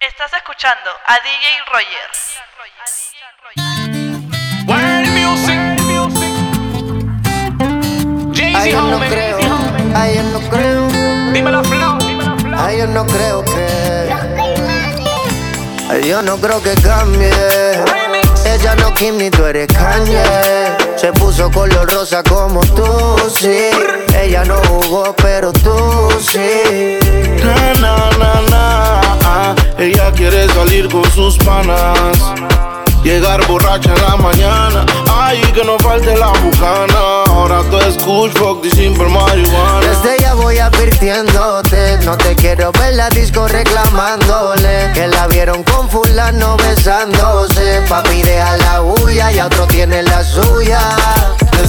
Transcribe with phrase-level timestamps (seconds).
[0.00, 3.40] Estás escuchando a DJ Rogers.
[8.54, 9.38] Ay, yo no creo,
[9.94, 10.88] ay, yo no creo,
[11.32, 11.98] Dímelo, Flow.
[12.56, 14.10] ay, yo no creo que.
[15.88, 17.30] Ay, yo no creo que cambie.
[18.44, 20.22] Ella no Kim ni tú eres Kanye.
[20.96, 23.70] Se puso color rosa como tú, sí.
[24.14, 26.98] Ella no jugó, pero tú sí.
[27.44, 29.54] Na, na, na, na, ah.
[29.78, 32.18] Ella quiere salir con sus panas.
[33.02, 34.84] Llegar borracha en la mañana.
[35.10, 37.24] Ay, que no falte la bucana.
[37.28, 39.80] Ahora tú es kush, fuck simple marihuana.
[39.80, 45.88] Desde ya voy advirtiéndote, no te quiero ver la disco reclamándole que la vieron con
[45.88, 47.82] fulano besándose.
[47.88, 50.80] Papi deja la huya y a otro tiene la suya.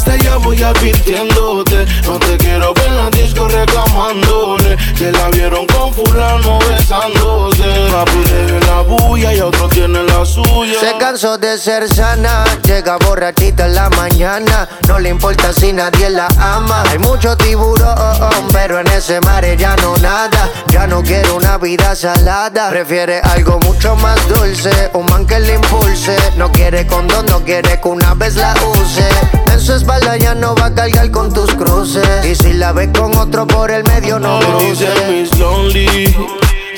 [0.03, 1.85] Desde ya voy advirtiéndote.
[2.05, 4.75] No te quiero ver en la disco reclamándole.
[4.97, 7.63] Que la vieron con fulano besándose.
[7.91, 10.79] Papi deje la bulla y otro tiene la suya.
[10.79, 14.67] Se cansó de ser sana, llega borrachita en la mañana.
[14.87, 16.83] No le importa si nadie la ama.
[16.89, 20.49] Hay mucho tiburón, pero en ese mar ya no nada.
[20.69, 22.69] Ya no quiere una vida salada.
[22.69, 26.15] Prefiere algo mucho más dulce, un man que le impulse.
[26.37, 29.07] No quiere condón, no quiere que una vez la use.
[29.51, 29.59] En
[29.91, 32.25] espalda ya no va a cargar con tus cruces.
[32.25, 34.69] Y si la ves con otro por el medio, no Me cruce.
[34.69, 36.15] dice Miss Lonely,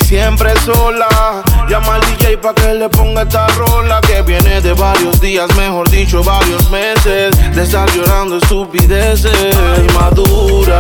[0.06, 1.44] siempre sola.
[1.70, 5.90] Llama al DJ pa' que le ponga esta rola que viene de varios días, mejor
[5.90, 7.36] dicho, varios meses.
[7.56, 9.34] De estar llorando estupideces,
[9.94, 10.80] madura.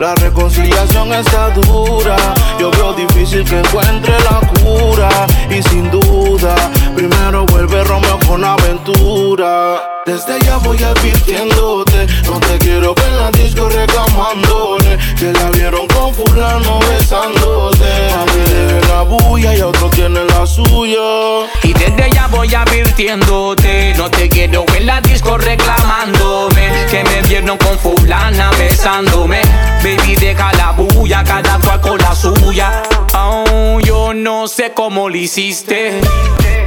[0.00, 2.16] La reconciliación está dura.
[2.60, 5.08] Yo veo difícil que encuentre la cura.
[5.50, 6.54] Y sin duda,
[6.94, 9.82] primero vuelve Romeo con aventura.
[10.04, 12.06] Desde ya voy advirtiéndote.
[12.26, 14.98] No te quiero ver en la disco reclamándole.
[15.18, 18.12] Que la vieron con fulano besándose.
[18.12, 21.48] A mí la bulla y a otro tiene la suya.
[21.62, 23.94] Y desde ya voy advirtiéndote.
[23.96, 26.86] No te quiero en la disco reclamándome.
[26.90, 29.40] Que me vieron con fulana besándome.
[29.82, 32.82] Baby, deja la bulla, cada cual con la suya.
[33.14, 36.00] Oh, yo no sé cómo lo hiciste.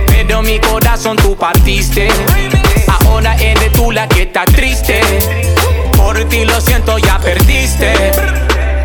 [0.08, 2.08] Pero mi corazón tú partiste.
[2.88, 5.02] Ahora eres tú la que está triste.
[5.98, 7.94] Por ti lo siento, ya perdiste.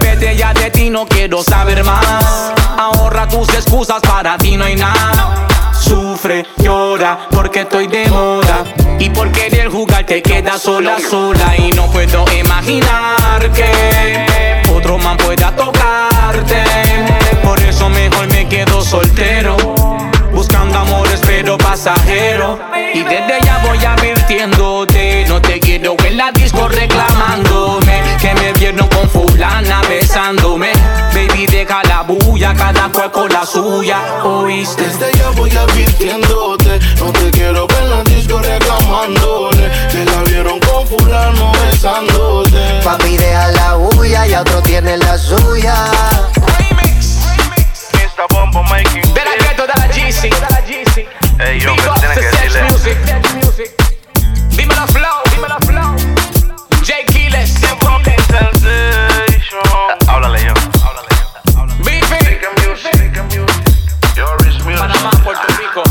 [0.01, 2.53] Vete ya de ti, no quiero saber más.
[2.79, 5.47] Ahorra tus excusas, para ti no hay nada.
[5.73, 8.65] Sufre, llora, porque estoy de moda.
[8.99, 11.55] Y por querer jugar te quedas sola, sola.
[11.57, 16.65] Y no puedo imaginar que otro man pueda tocarte.
[17.87, 19.57] Eso mejor me quedo soltero.
[20.33, 22.59] Buscando amores pero pasajero
[22.93, 28.87] Y desde ya voy advirtiéndote No te quiero en la disco reclamándome Que me vieron
[28.89, 30.73] con fulana besándome
[31.15, 34.85] Baby deja la bulla, cada cual con la suya ¿Oíste?
[34.85, 36.79] Desde ya voy advirtiéndote.
[36.99, 39.71] No te quiero ver en la disco reclamándole.
[39.91, 42.81] Que la vieron con fulano besándose.
[42.85, 45.75] Papi deja la huya y a otro tiene la suya.
[48.17, 48.27] Mr.
[48.31, 50.31] Bombo making De la ghetto, de la GC
[51.39, 52.63] Ey, yo, Big ¿qué up tienes que Sex decirle?
[53.43, 53.71] Music
[54.57, 55.97] Dímelo flow, dímelo flow
[56.83, 56.95] J.
[57.81, 59.61] Fucking sensation.
[60.09, 60.55] Háblale yo.
[60.83, 61.61] Háblale yo.
[61.61, 61.79] Háblale.
[61.79, 62.41] Music.
[62.67, 63.23] Music.
[63.25, 64.79] Music.
[64.79, 65.83] Panamá, Puerto Rico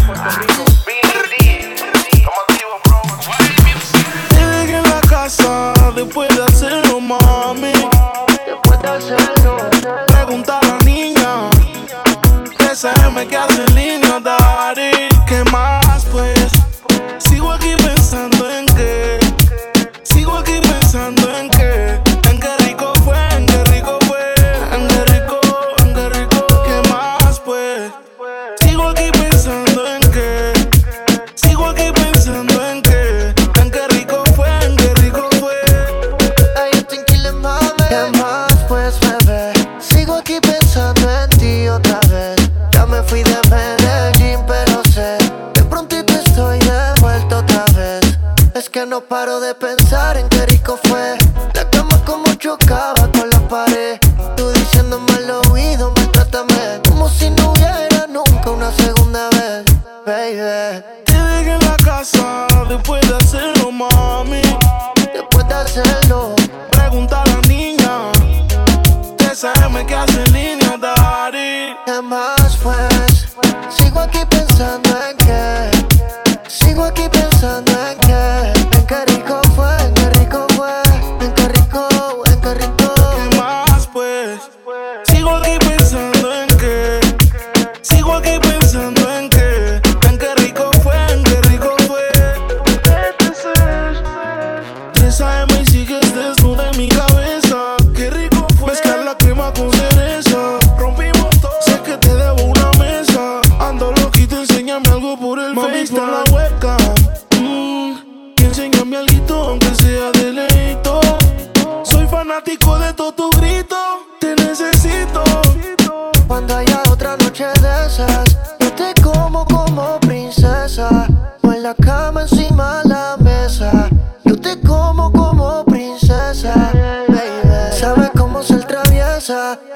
[13.16, 13.75] SM que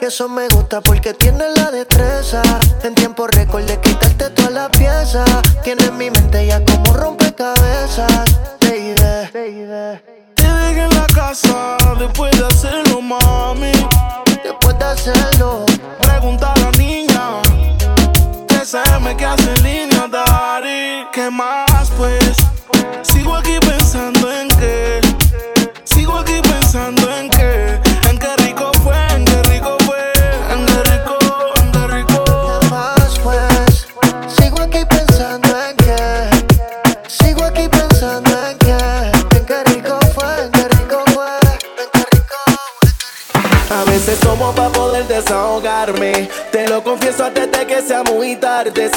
[0.09, 0.58] eso me gusta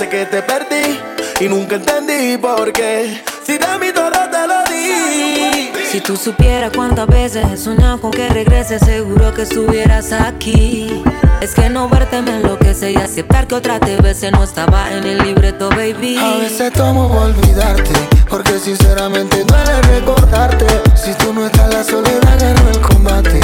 [0.03, 0.99] Sé que te perdí
[1.39, 3.23] y nunca entendí por qué.
[3.47, 5.71] Si de mi todo te lo di.
[5.93, 11.05] Si tú supieras cuántas veces he soñado con que regreses, seguro que estuvieras aquí.
[11.41, 15.05] Es que no verte me enloquece y aceptar que otra te bese no estaba en
[15.05, 16.19] el libreto, baby.
[16.19, 17.93] A veces tomo olvidarte,
[18.29, 20.67] porque sinceramente duele recordarte.
[20.97, 23.41] Si tú no estás, la soledad ganó el combate.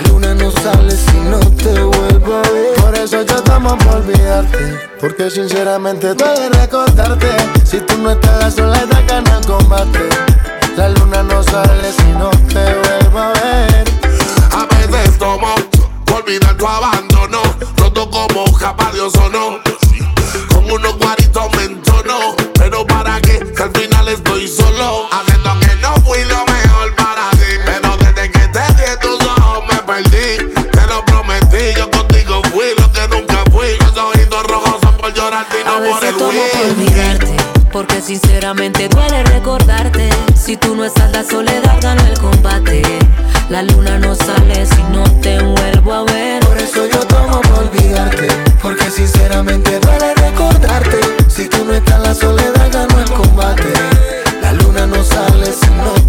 [0.00, 2.74] La luna no sale si no te vuelvo a ver.
[2.76, 7.28] Por eso yo tomo por olvidarte, porque sinceramente duele recordarte.
[7.64, 10.08] Si tú no estás, la soledad ganó el combate.
[10.76, 13.84] La luna no sale si no te vuelvo a ver.
[14.52, 15.54] A veces tomo
[16.14, 17.42] olvidar tu abandono.
[17.76, 19.58] Roto como capa de ozono.
[20.48, 22.36] Con unos guaritos me entono.
[22.54, 25.09] Pero para qué, que al final estoy solo.
[35.40, 37.36] A por veces el tomo por olvidarte,
[37.72, 40.10] porque sinceramente duele recordarte.
[40.34, 42.82] Si tú no estás, la soledad ganó el combate.
[43.48, 46.44] La luna no sale si no te vuelvo a ver.
[46.44, 48.28] Por eso yo tomo por olvidarte,
[48.60, 51.00] porque sinceramente duele recordarte.
[51.28, 53.72] Si tú no estás, la soledad ganó el combate.
[54.42, 55.99] La luna no sale si no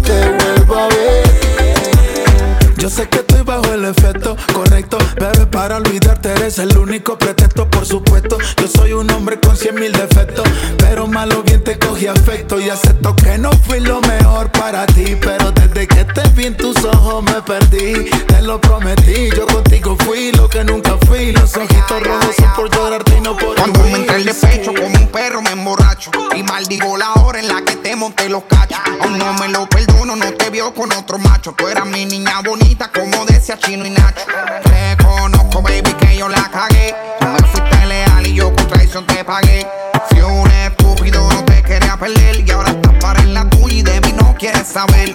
[6.52, 8.38] eres el único pretexto, por supuesto.
[8.60, 10.46] Yo soy un hombre con cien mil defectos,
[10.78, 15.16] pero malo bien te cogí afecto y acepto que no fui lo mejor para ti,
[15.20, 18.10] pero desde que te vi en tus ojos me perdí.
[18.26, 21.32] Te lo prometí, yo contigo fui lo que nunca fui.
[21.32, 24.98] Los ojitos rojos son por llorarte y no por Cuando me entré el despecho como
[24.98, 27.61] un perro me emborracho Y maldigo la hora en la
[28.10, 31.52] te Aún no me lo perdono, no te vio con otro macho.
[31.52, 34.24] Tú eras mi niña bonita como decía Chino y Nacho.
[34.64, 36.94] Te conozco baby que yo la cagué.
[37.20, 39.66] Tú me fuiste leal y yo con traición te pagué.
[40.08, 43.82] Fui un estúpido, no te quería perder Y ahora estás para en la tuya y
[43.82, 45.14] de mí no quieres saber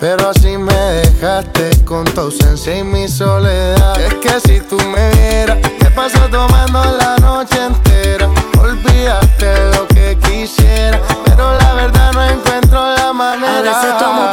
[0.00, 4.00] Pero así me dejaste con tu ausencia y mi soledad.
[4.00, 8.30] Es que si tú me vieras, te paso tomando la noche entera.
[8.58, 11.99] Olvídate lo que quisiera, pero la verdad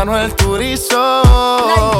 [0.00, 1.99] Manuel Turizo.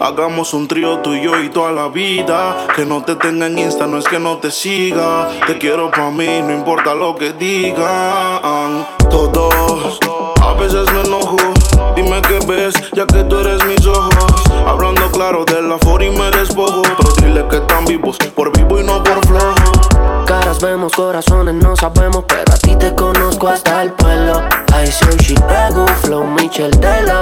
[0.00, 2.68] Hagamos un trío tú y yo y toda la vida.
[2.76, 5.28] Que no te tenga en Insta, no es que no te siga.
[5.46, 8.86] Te quiero pa' mí, no importa lo que digan.
[9.10, 9.98] Todos,
[10.40, 11.36] a veces me enojo.
[11.96, 14.44] Dime qué ves, ya que tú eres mis ojos.
[14.66, 16.82] Hablando claro de la for y me despojo.
[16.82, 19.81] Pero dile que están vivos, por vivo y no por flojo.
[20.32, 24.40] Caras vemos, corazones no sabemos, pero a ti te conozco hasta el pueblo.
[24.70, 27.20] I say she pego, flow Michel Dela.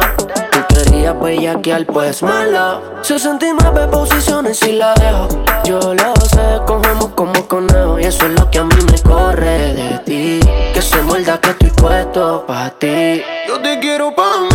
[0.52, 2.80] Tú querías bellaquear, pues mala.
[3.02, 5.26] 69 posiciones y la dejo.
[5.64, 7.98] Yo lo sé, cogemos como conejo.
[7.98, 10.40] Y eso es lo que a mí me corre de ti.
[10.72, 13.22] Que se muerda que estoy puesto pa' ti.
[13.48, 14.49] Yo te quiero pa'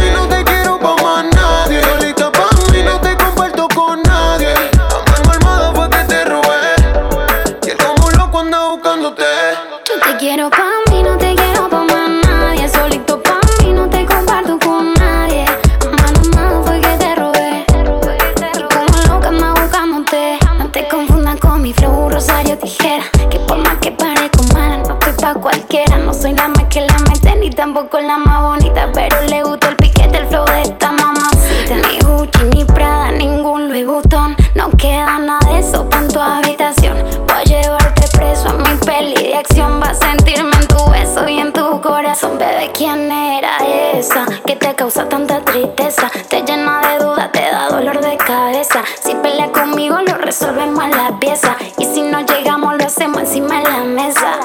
[42.65, 43.57] Bebé, ¿quién era
[43.93, 46.09] esa que te causa tanta tristeza?
[46.29, 48.83] Te llena de dudas, te da dolor de cabeza.
[49.03, 51.55] Si pelea conmigo, lo resolvemos en la pieza.
[51.77, 54.39] Y si no llegamos, lo hacemos encima de la mesa.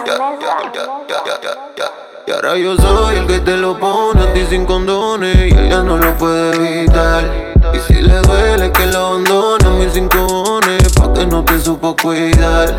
[2.26, 5.82] Y ahora yo soy el que te lo pone a ti sin condones y ella
[5.82, 7.24] no lo puede evitar.
[7.72, 11.58] Y si le duele que lo abandone a mis cinco cojones, pa' que no te
[11.58, 12.74] supo cuidar.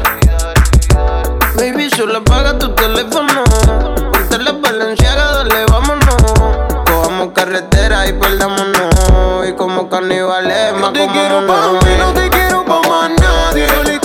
[1.56, 3.91] Baby, solo apaga tu teléfono.
[4.52, 6.16] Ponte la valenciaga, dale, vámonos.
[6.86, 9.48] Cojamos carretera y perdámonos.
[9.48, 14.01] Y como carnivales, más te quiero pa' mí, no te quiero pa' más nadie.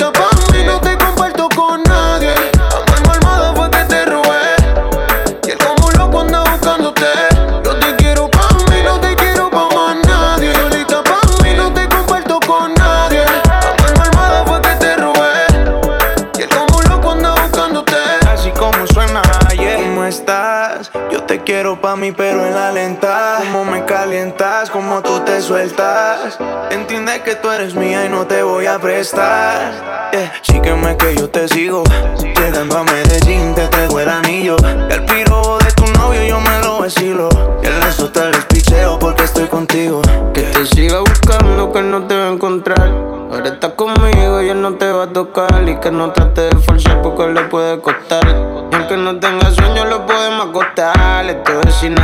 [22.12, 23.38] Pero en la lenta.
[23.38, 26.38] Cómo me calientas, cómo tú te sueltas.
[26.70, 30.10] Entiende que tú eres mía y no te voy a prestar.
[30.12, 30.32] Yeah.
[30.42, 31.82] Sígueme que yo te sigo.
[32.18, 34.56] Llegando a Medellín, te traigo el anillo.
[34.88, 37.28] El piro de tu novio yo me lo vacilo.
[37.62, 40.02] Y el resto te lo picheo porque estoy contigo.
[40.32, 42.88] Que te siga buscando, que no te va a encontrar.
[43.32, 45.68] Ahora estás conmigo y él no te va a tocar.
[45.68, 48.24] Y que no trate de forzar porque le puede costar.
[48.70, 51.26] Y aunque no tenga sueño, lo podemos acostar.
[51.26, 51.95] Estoy sin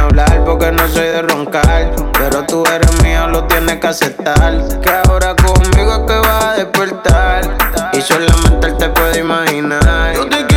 [0.44, 1.90] porque no soy de roncar.
[2.12, 4.80] Pero tú eres mío, lo tienes que aceptar.
[4.80, 7.56] Que ahora conmigo es que vas a despertar.
[7.92, 10.51] Y solamente él te puede imaginar.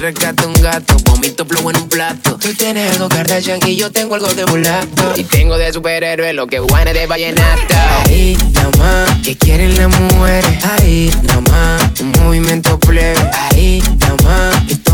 [0.00, 2.36] Rescato un gato, vomito plomo en un plato.
[2.36, 5.12] Tú tienes algo Kardashian y yo tengo algo de mulato.
[5.16, 7.74] Y tengo de superhéroe lo que guane de vallenato.
[8.06, 10.64] Ahí, nada más, que quieren las mujeres.
[10.64, 13.18] Ahí, nada más, un movimiento plebe.
[13.50, 14.10] Ahí, nada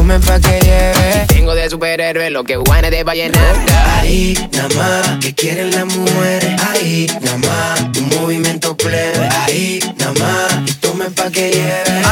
[0.06, 1.26] tomen pa' que lleve.
[1.26, 3.72] Tengo de superhéroe lo que guane de vallenato.
[3.98, 6.62] Ahí, nada más, que quieren las mujeres.
[6.62, 9.28] Ahí, nada más, un movimiento plebe.
[9.42, 12.02] Ahí, nada más, y tomen pa' que lleve.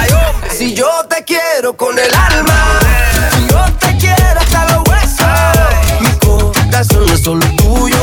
[0.51, 2.81] Si yo te quiero con el alma,
[3.37, 7.97] si yo te quiero hasta los huesos, mi corazón no tuyo.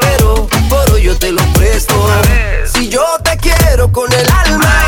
[0.00, 1.94] Pero por hoy yo te lo presto.
[2.72, 4.87] Si yo te quiero con el alma,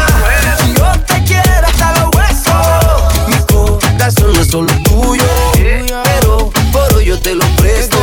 [7.23, 7.97] te lo presto.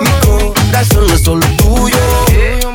[0.00, 1.96] Mi corazón no es solo tuyo.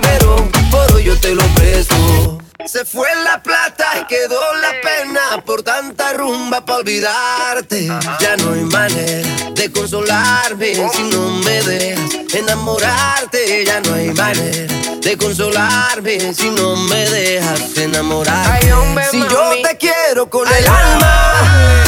[0.01, 2.37] Pero por hoy yo te lo presto.
[2.65, 7.87] Se fue la plata y quedó la pena por tanta rumba para olvidarte.
[8.19, 13.65] Ya no hay manera de consolarme si no me dejas enamorarte.
[13.65, 18.71] Ya no hay manera de consolarme si no me dejas enamorarte.
[19.11, 21.83] Si yo te quiero con el alma,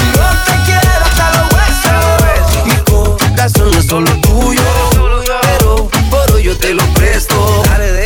[3.45, 4.61] corazón no es solo tuyo,
[5.43, 7.63] pero por hoy yo te lo presto.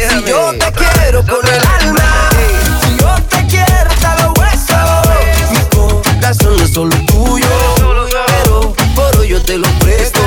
[0.10, 2.29] Si yo te quiero con el alma,
[2.81, 7.48] si yo te quiero hasta los huesos, mi corazón no es solo tuyo,
[8.27, 10.19] pero por hoy yo te lo presto.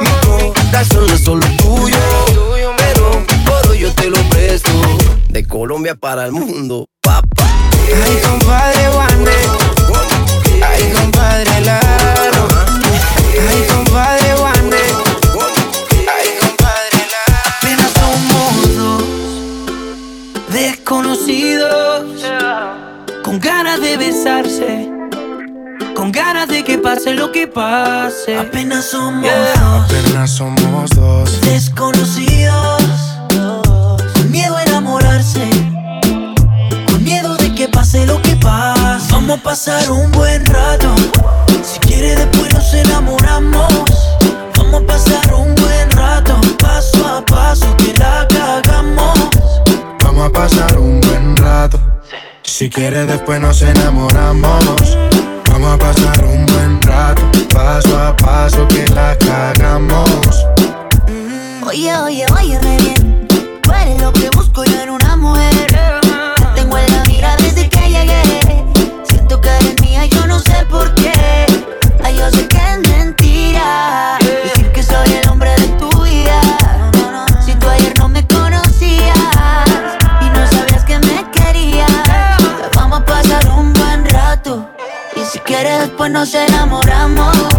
[0.00, 1.96] Mi corazón no es solo tuyo,
[2.76, 4.70] pero por hoy yo te lo presto.
[5.30, 7.48] De Colombia para el mundo, papá.
[7.86, 9.32] Ay, compadre Wande.
[10.62, 12.63] Ay, compadre Laro.
[13.38, 14.76] Ay, compadre Wande.
[16.16, 16.98] Ay, compadre.
[17.58, 19.04] Apenas somos dos
[20.52, 22.04] desconocidos.
[23.22, 24.90] Con ganas de besarse.
[25.94, 28.36] Con ganas de que pase lo que pase.
[28.38, 31.40] Apenas somos dos Apenas somos dos.
[31.40, 32.82] desconocidos.
[34.14, 35.48] Con miedo a enamorarse.
[36.86, 39.06] Con miedo de que pase lo que pase.
[39.12, 40.94] Vamos a pasar un buen rato.
[41.62, 43.68] Si quiere después nos enamoramos.
[44.56, 46.40] Vamos a pasar un buen rato.
[46.60, 49.18] Paso a paso que la cagamos.
[50.02, 51.78] Vamos a pasar un buen rato.
[52.42, 54.98] Si quieres después nos enamoramos.
[55.50, 57.22] Vamos a pasar un buen rato.
[57.52, 60.46] Paso a paso que la cagamos.
[61.66, 63.28] Oye, oye, oye, re bien.
[63.62, 65.66] Tú eres lo que busco yo en una mujer.
[66.36, 68.22] Te tengo en la mira desde que llegué.
[69.04, 71.13] Siento que eres mía, yo no sé por qué.
[72.24, 74.16] Yo sé que mentira.
[74.44, 76.40] Decir que soy el hombre de tu vida.
[77.44, 79.18] Si tú ayer no me conocías
[80.22, 81.90] y no sabías que me querías,
[82.74, 84.70] vamos a pasar un buen rato.
[85.14, 87.53] Y si quieres, después nos enamoramos.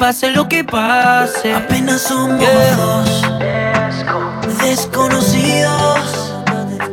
[0.00, 1.54] Pase lo que pase.
[1.54, 2.40] Apenas somos
[2.76, 3.22] dos
[4.62, 6.00] desconocidos.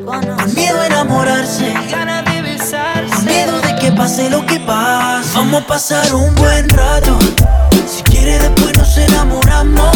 [0.06, 1.74] Con miedo a enamorarse.
[1.90, 5.30] Con miedo de que pase lo que pase.
[5.36, 7.18] Vamos a pasar un buen rato.
[7.88, 9.96] Si quiere después nos enamoramos.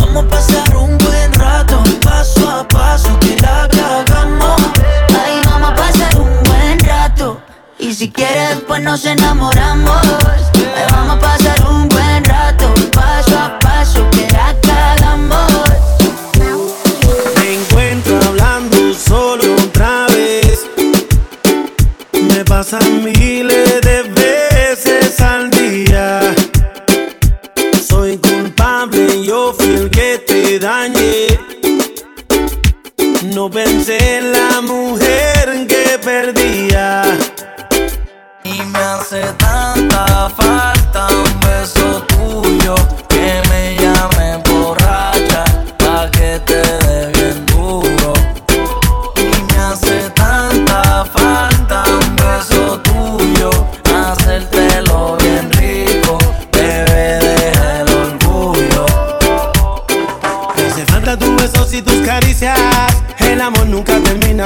[0.00, 1.80] Vamos a pasar un buen rato.
[2.02, 4.60] Paso a paso que la cagamos.
[5.24, 7.40] Ay, vamos a pasar un buen rato.
[7.78, 10.25] Y si quieres, después nos enamoramos.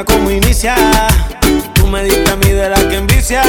[0.00, 0.74] mira cómo inicia.
[1.74, 3.42] Tú me diste a mí de la que envicia.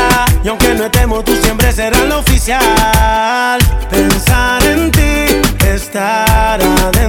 [0.43, 3.59] Y aunque no estemos, tú siempre serás la oficial.
[3.89, 7.00] Pensar en ti, estar adentro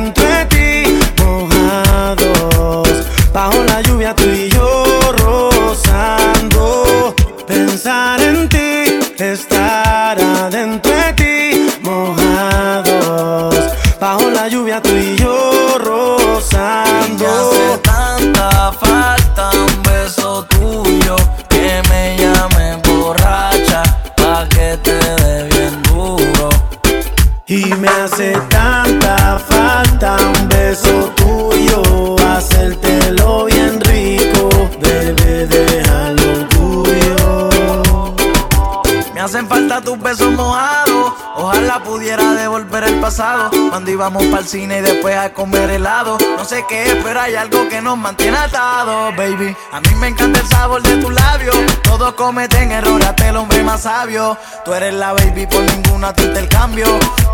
[43.72, 46.18] Cuando íbamos para el cine y después a comer helado.
[46.36, 49.56] No sé qué es, pero hay algo que nos mantiene atados, baby.
[49.72, 51.56] A mí me encanta el sabor de tus labios.
[51.82, 54.36] Todos cometen errores, hasta el hombre más sabio.
[54.66, 56.84] Tú eres la baby, por ninguna te intercambio.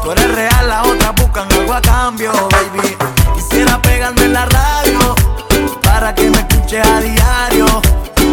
[0.05, 2.97] Tú eres real, las otras buscan algo a cambio, baby.
[3.35, 5.17] Quisiera pegarme en la radio
[5.83, 7.67] para que me escuches a diario.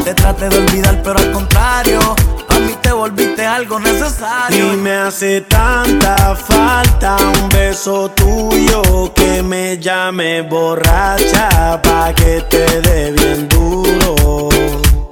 [0.06, 2.00] Te trate de olvidar, pero al contrario,
[2.48, 4.74] a mí te volviste algo necesario.
[4.74, 12.82] Y me hace tanta falta un beso tuyo que me llame borracha pa' que te
[12.82, 14.50] dé bien duro.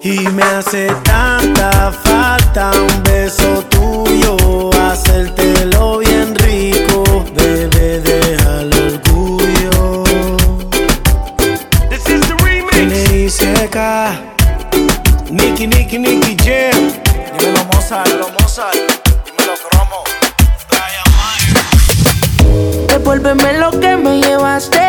[0.04, 10.04] Y me hace tanta falta un beso tuyo, hacértelo bien rico, bebé, deja el orgullo.
[11.90, 13.40] This is the remix.
[15.68, 16.92] Nicky, Nicky, Nicky Jam.
[17.40, 18.76] Dímelo Mozart, dímelo Mozart,
[19.24, 20.04] dímelo Cromo.
[22.90, 24.82] Devuélveme lo que me llevaste.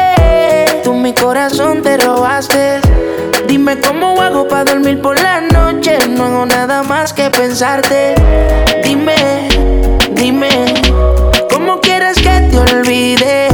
[0.83, 2.81] Tú mi corazón te robaste.
[3.47, 5.97] Dime cómo hago para dormir por la noche.
[6.09, 8.17] No hago nada más que pensarte.
[8.83, 9.49] Dime,
[10.11, 10.51] dime,
[11.51, 13.54] ¿cómo quieres que te olvide?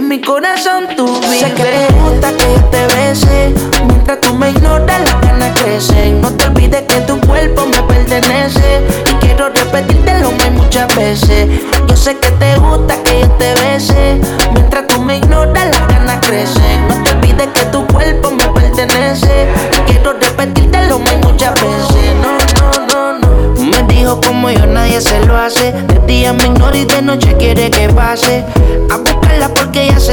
[0.00, 1.40] En mi corazón tú vives.
[1.40, 3.54] Sé que te gusta que yo te bese.
[3.86, 6.22] Mientras tú me ignoras, las ganas crecen.
[6.22, 8.80] No te olvides que tu cuerpo me pertenece.
[9.10, 11.50] Y quiero repetírtelo muchas veces.
[11.86, 14.18] Yo sé que te gusta que yo te bese.
[14.54, 16.88] Mientras tú me ignoras, las ganas crecen.
[16.88, 19.48] No te olvides que tu cuerpo me pertenece.
[19.74, 22.14] Y quiero repetírtelo muchas veces.
[22.22, 23.62] No, no, no, no.
[23.62, 25.72] Me dijo como yo nadie se lo hace.
[25.72, 28.46] De día me ignora y de noche quiere que pase.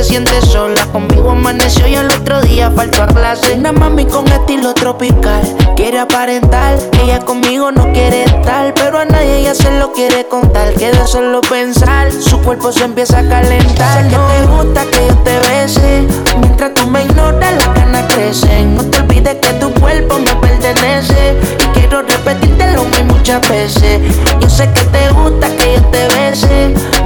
[0.07, 0.81] Siente sola.
[0.93, 3.55] Conmigo amaneció y al otro día faltó a clase.
[3.55, 5.41] Una mami con estilo tropical.
[5.75, 8.73] Quiere aparentar, ella conmigo no quiere estar.
[8.73, 10.73] Pero a nadie ella se lo quiere contar.
[10.75, 14.03] Que de solo pensar, su cuerpo se empieza a calentar.
[14.03, 16.07] Sé que te gusta que yo te bese.
[16.39, 18.75] Mientras tú me ignoras, las ganas crecen.
[18.77, 21.35] No te olvides que tu cuerpo me pertenece.
[21.59, 23.99] Y quiero repetírtelo muy muchas veces.
[24.39, 26.96] Yo sé que te gusta que yo te bese.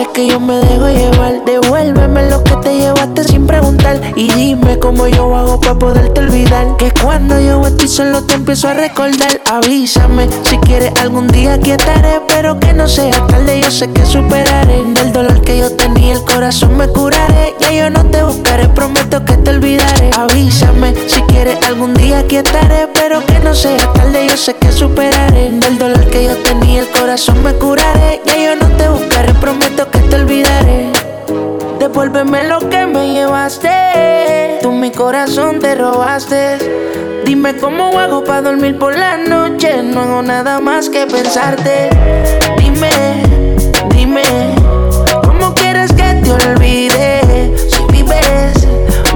[0.00, 1.44] Sé que yo me dejo llevar.
[1.44, 2.99] Devuélveme lo que te llevaste
[4.16, 6.76] Y dime cómo yo hago para poderte olvidar.
[6.76, 9.40] Que cuando yo estoy solo te empiezo a recordar.
[9.50, 11.72] Avísame si quieres algún día aquí.
[12.28, 14.82] Pero que no sea tarde, yo sé que superaré.
[14.94, 17.54] Del dolor que yo tenía, el corazón me curaré.
[17.60, 20.10] Ya yo no te buscaré, prometo que te olvidaré.
[20.16, 22.88] Avísame si quieres algún día aquí estaré.
[22.94, 25.50] Pero que no sea tarde, yo sé que superaré.
[25.50, 28.20] Del dolor que yo tenía, el corazón me curaré.
[28.26, 30.99] Ya yo no te buscaré, prometo que te olvidaré.
[31.80, 34.58] Devuélveme lo que me llevaste.
[34.60, 36.58] Tú mi corazón te robaste.
[37.24, 39.82] Dime cómo hago para dormir por la noche.
[39.82, 41.88] No hago nada más que pensarte.
[42.58, 42.90] Dime,
[43.94, 44.22] dime,
[45.24, 47.56] ¿cómo quieres que te olvide?
[47.56, 48.68] Si vives,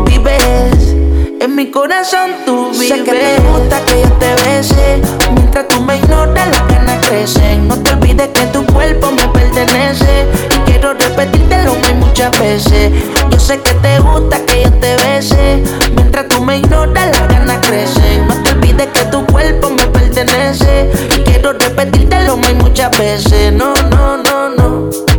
[0.06, 0.94] vives.
[1.42, 2.88] En mi corazón tú vives.
[2.88, 5.02] Sé que te gusta que yo te bese.
[5.34, 10.26] Mientras tú me ignoras, las ganas No te olvides que tu cuerpo me pertenece.
[10.50, 12.92] Y quiero repetírtelo muy muchas veces.
[13.30, 15.62] Yo sé que te gusta que yo te bese.
[15.94, 18.26] Mientras tú me ignoras, las ganas crecen.
[18.26, 20.90] No te olvides que tu cuerpo me pertenece.
[21.14, 23.52] Y quiero repetírtelo muy muchas veces.
[23.52, 25.13] No, no, no, no.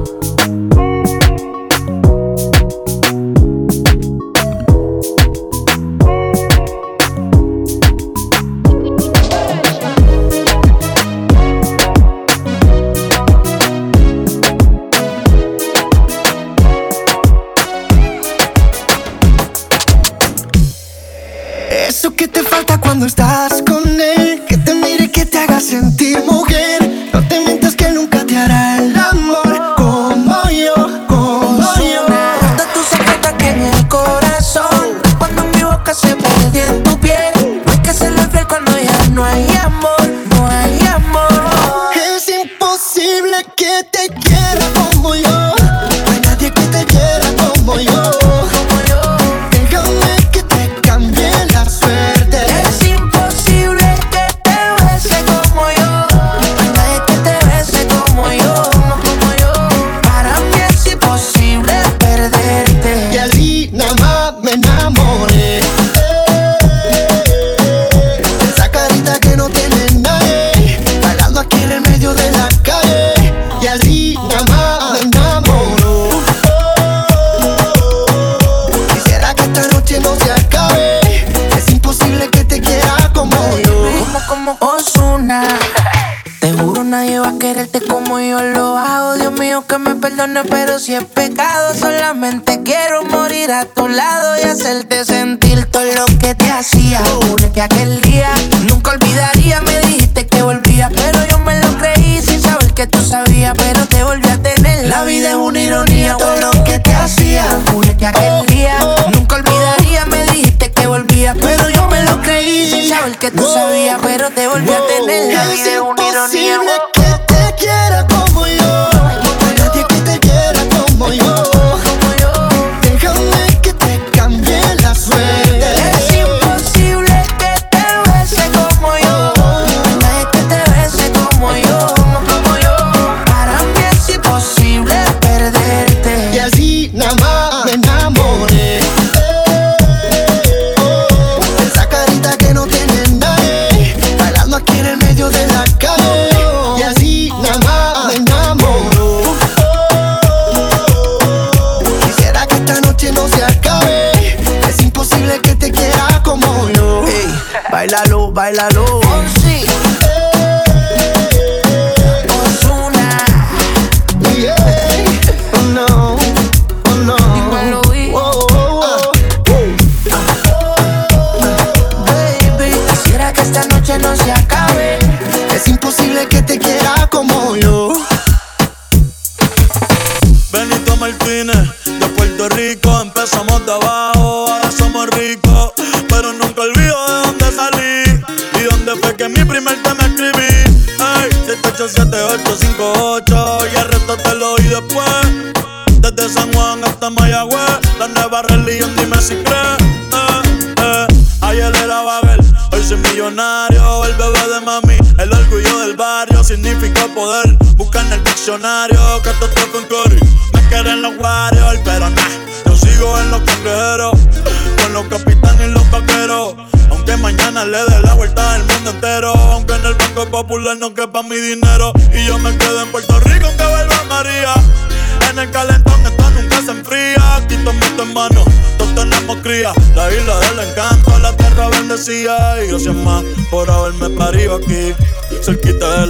[22.06, 26.24] Eso que te falta cuando estás con él, que te mire, que te haga sentir
[26.24, 26.45] mujer.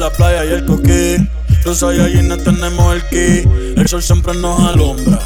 [0.06, 1.18] la playa y el coquí.
[1.64, 3.50] Los no tenemos el ki.
[3.76, 5.20] El sol siempre nos alumbra.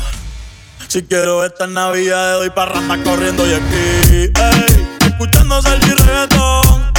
[0.87, 4.31] Si quiero esta Navidad, doy parranda corriendo y aquí.
[4.39, 6.93] Ey, escuchando Sergi Reggaeton.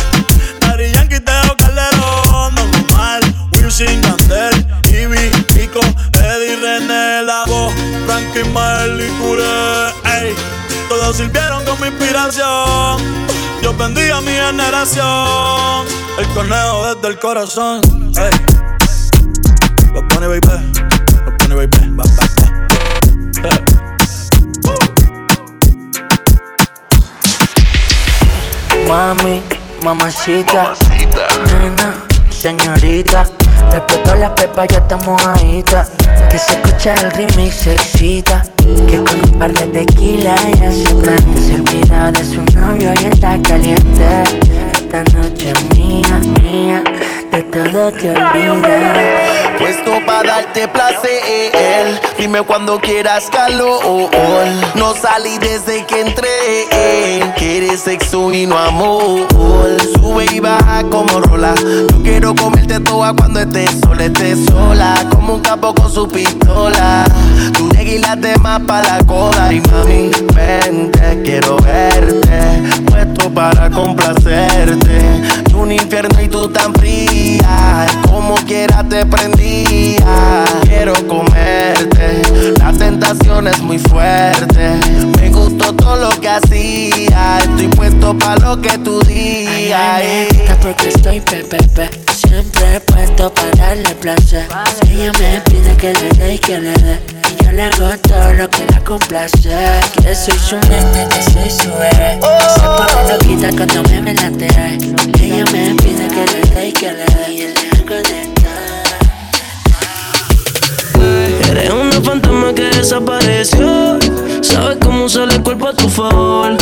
[0.61, 2.55] Dari Yankee, Teo Calderón.
[2.55, 5.81] Don Omar, Wilson, Gandel, Ivy, Pico,
[6.13, 7.73] Eddie, René, La Voz,
[8.05, 9.89] Frankie, Mael y Cure.
[10.05, 10.35] Ey,
[10.91, 12.99] todos sirvieron como inspiración.
[13.63, 14.10] Yo vendí
[14.61, 15.87] generación.
[16.19, 17.81] El torneo desde el corazón.
[18.17, 18.31] Ey.
[19.93, 20.41] Lo pone baby,
[21.25, 22.51] lo pone baby, va, va, va.
[28.89, 29.43] Mami,
[29.83, 31.27] mamacita, mamacita.
[31.59, 31.95] nena,
[32.31, 33.25] señorita,
[33.71, 35.65] respeto las pepas, ya estamos ahí.
[36.31, 38.43] Que se escucha el ritmo y se excita.
[38.89, 43.07] Que con un par de tequila ya se prende Se olvida de su novio y
[43.07, 44.23] está caliente.
[44.73, 46.83] Esta noche es mía, mía
[47.31, 52.01] De todo te olvidas puesto para darte placer.
[52.19, 54.11] Dime cuando quieras calor.
[54.75, 57.31] No salí desde que entré.
[57.37, 59.27] Quieres sexo y no amor.
[59.95, 61.55] Sube y baja como rola.
[61.57, 64.95] Yo quiero comerte toda cuando estés sola, estés sola.
[65.11, 67.05] Como un capo con su pistola.
[67.57, 69.53] Tú y las demás para la cola.
[69.53, 72.63] Y mami, vente, quiero verte.
[72.87, 77.87] Puesto para complacerte un infierno y tú tan fría.
[78.09, 80.45] Como quiera te prendía.
[80.63, 82.23] Quiero comerte,
[82.59, 84.81] la tentación es muy fuerte.
[85.17, 87.45] Me gustó todo lo que hacías.
[87.45, 90.03] Estoy puesto pa' lo que tú digas.
[90.61, 91.89] porque estoy pepepe.
[92.15, 94.49] Siempre puesto para darle placer.
[94.91, 97.20] Ella me pide que le dé y que le dé
[97.51, 99.39] yo le hago todo lo que la complace.
[100.03, 102.21] Que soy su nene, que soy su bebé.
[102.55, 104.75] Se pone loquita cuando me me latea.
[105.21, 108.31] Ella me pide que le dé y que le dé y le hago de
[111.51, 113.99] Eres una fantasma que desapareció.
[114.43, 116.57] Sabes cómo usar el cuerpo a tu favor.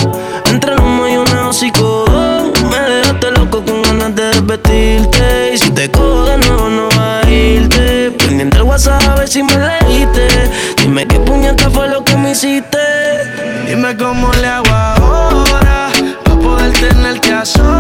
[0.47, 2.05] Entre un humo y una hocico.
[2.71, 5.53] Me dejaste loco con ganas de repetirte.
[5.55, 6.98] Y si te cojo de no
[8.79, 10.29] pasas a ver si me leíste.
[10.77, 12.79] Dime qué puñeta fue lo que me hiciste.
[13.67, 15.91] Dime cómo le hago ahora
[16.25, 17.78] para poder tenerte a sol.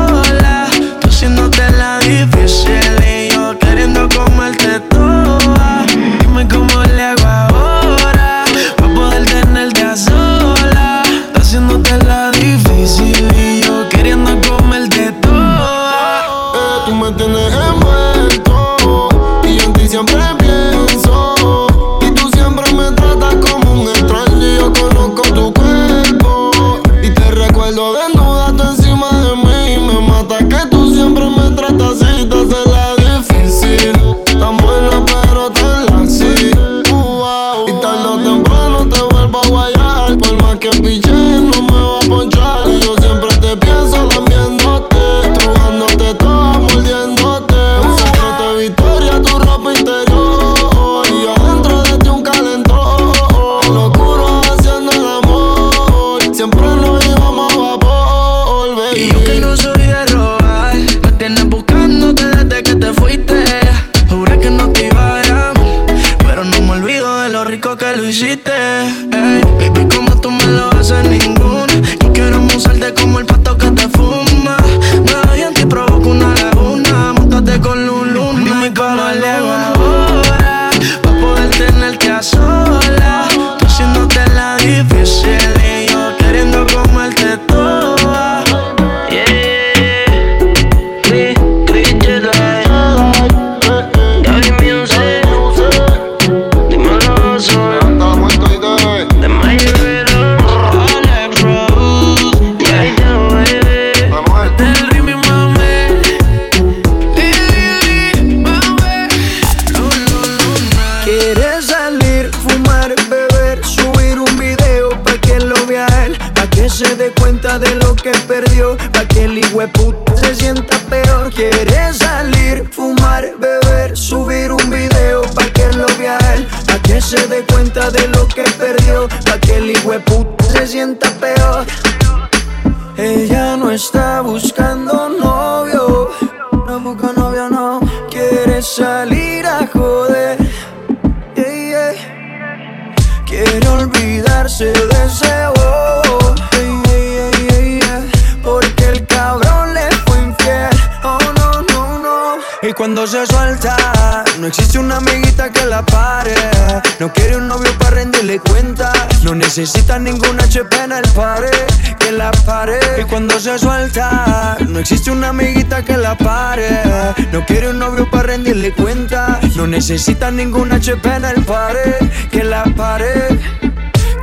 [169.78, 171.94] necesita ninguna HP en el pared,
[172.32, 173.38] que la pared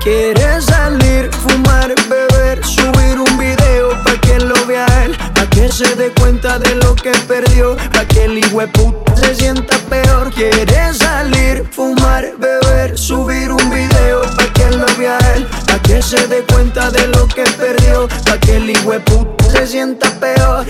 [0.04, 5.96] quiere salir, fumar, beber, subir un video pa' que lo vea él, pa' que se
[5.96, 8.42] dé cuenta de lo que perdió, pa' que el
[8.74, 10.30] puta se sienta peor.
[10.34, 16.28] Quiere salir, fumar, beber, subir un video pa' que lo vea él, pa' que se
[16.28, 20.66] dé cuenta de lo que perdió, pa' que el puta se sienta peor.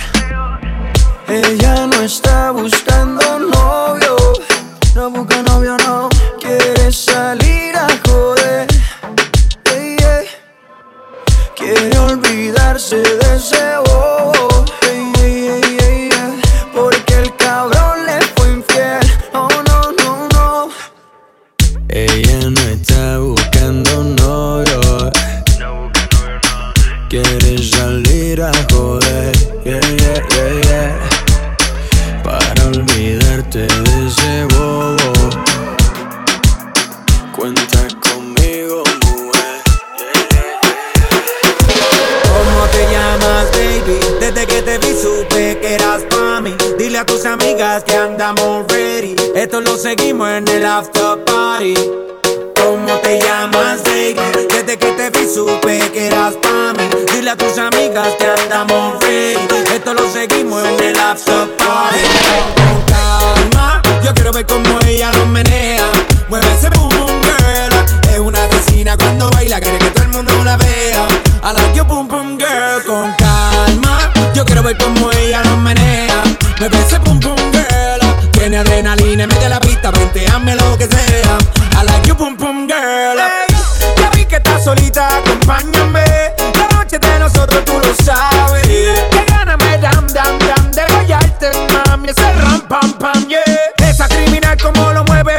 [1.28, 4.05] Ella no está buscando novio
[49.78, 51.76] Seguimos en el after party.
[52.56, 54.16] ¿Cómo te llamas, baby?
[54.50, 56.90] Desde que te vi supe que eras para mí.
[57.12, 59.38] Dile a tus amigas que andamos free.
[59.76, 62.00] Esto lo seguimos en el after party.
[62.56, 65.86] Con calma, yo quiero ver cómo ella nos menea.
[66.30, 68.14] Mueve ese boom boom girl.
[68.14, 71.06] Es una asesina cuando baila, quiere que todo el mundo la vea.
[71.44, 72.84] A la que boom boom girl.
[72.88, 76.24] Con calma, yo quiero ver cómo ella nos menea.
[76.60, 77.75] Mueve ese boom boom girl.
[78.56, 81.38] Tiene adrenalina, mete la pista, vente, hazme lo que sea.
[81.78, 83.18] I like you boom boom girl.
[83.97, 86.06] ya vi que estás solita, acompáñame.
[86.58, 88.66] La noche de nosotros tú lo sabes.
[88.66, 91.51] Que gana me dam dam dam de guayarte,
[91.89, 92.08] mami.
[92.08, 93.43] Ese ram pam pam yeah.
[93.89, 95.36] Esa criminal como lo mueve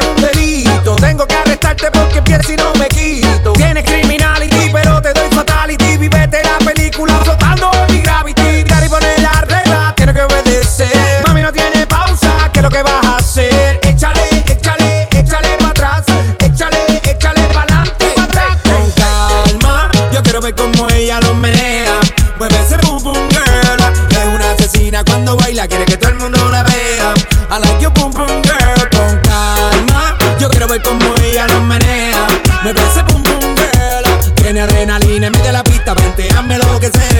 [32.67, 34.33] Mueve ese boom boom girl.
[34.35, 37.16] Tiene adrenalina, mete la pista, vente, hazme lo que sea.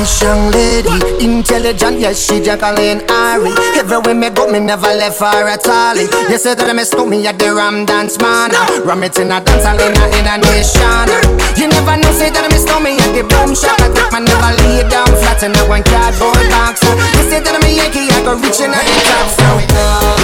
[0.00, 3.52] Nice young lady, intelligent, yes, she Jacqueline Ari.
[3.76, 5.96] Everywhere me go, me never left her at all.
[5.96, 8.50] You said that I miss me at the Ram Dance Man.
[8.84, 11.08] Ram it in a dance hall in a, in nation.
[11.60, 13.76] You never know, say that I miss me at the boom shop.
[13.80, 16.80] I take my never lay down flat in a one cardboard box.
[17.20, 19.28] You said that I'm a Yankee, I go reaching at the top.
[19.36, 20.19] So calma, yo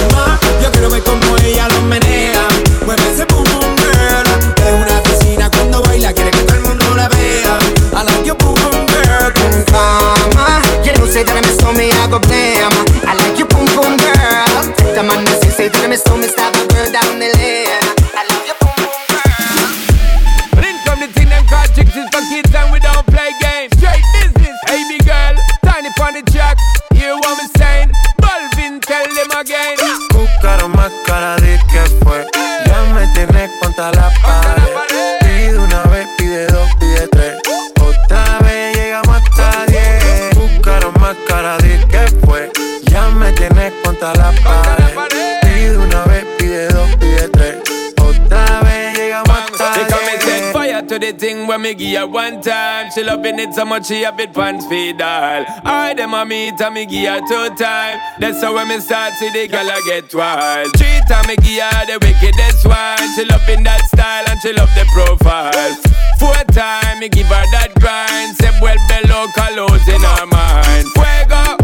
[53.39, 55.45] it so much she a bit pants feed all.
[55.63, 57.99] I them a meet and me give her two time.
[58.19, 60.71] That's how when me start see the girl I get wild.
[60.77, 62.97] Three time me give her the wickedest one.
[63.15, 65.75] She loving that style and she love the profile.
[66.19, 68.35] Four time me give her that grind.
[68.37, 70.87] Say well below colors in her mind.
[70.93, 71.57] Fuego.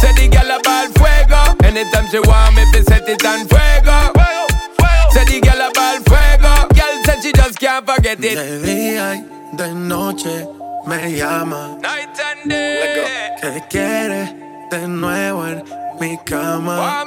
[0.00, 1.40] Say the girl a ball fuego.
[1.62, 3.98] Anytime she want me, be set it on fuego.
[5.14, 6.52] Say the girl a ball fuego.
[6.74, 9.41] Girl said she just can't forget it.
[9.62, 10.48] De noche
[10.86, 11.78] me llama.
[11.80, 13.06] Night and day.
[13.40, 14.34] Que quiere
[14.72, 15.62] de nuevo en
[16.00, 17.06] mi cama.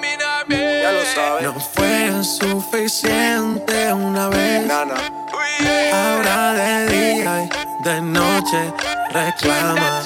[0.50, 1.44] Ya lo sabes.
[1.44, 4.72] No fue suficiente una vez.
[5.92, 8.74] Ahora de día y de noche
[9.10, 10.04] reclama.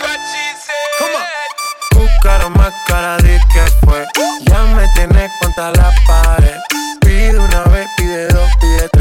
[1.93, 4.07] Buscaron más cara de que fue.
[4.47, 6.57] Ya me tienes contra la pared.
[7.01, 8.98] Pide una vez, pide dos, pide tres.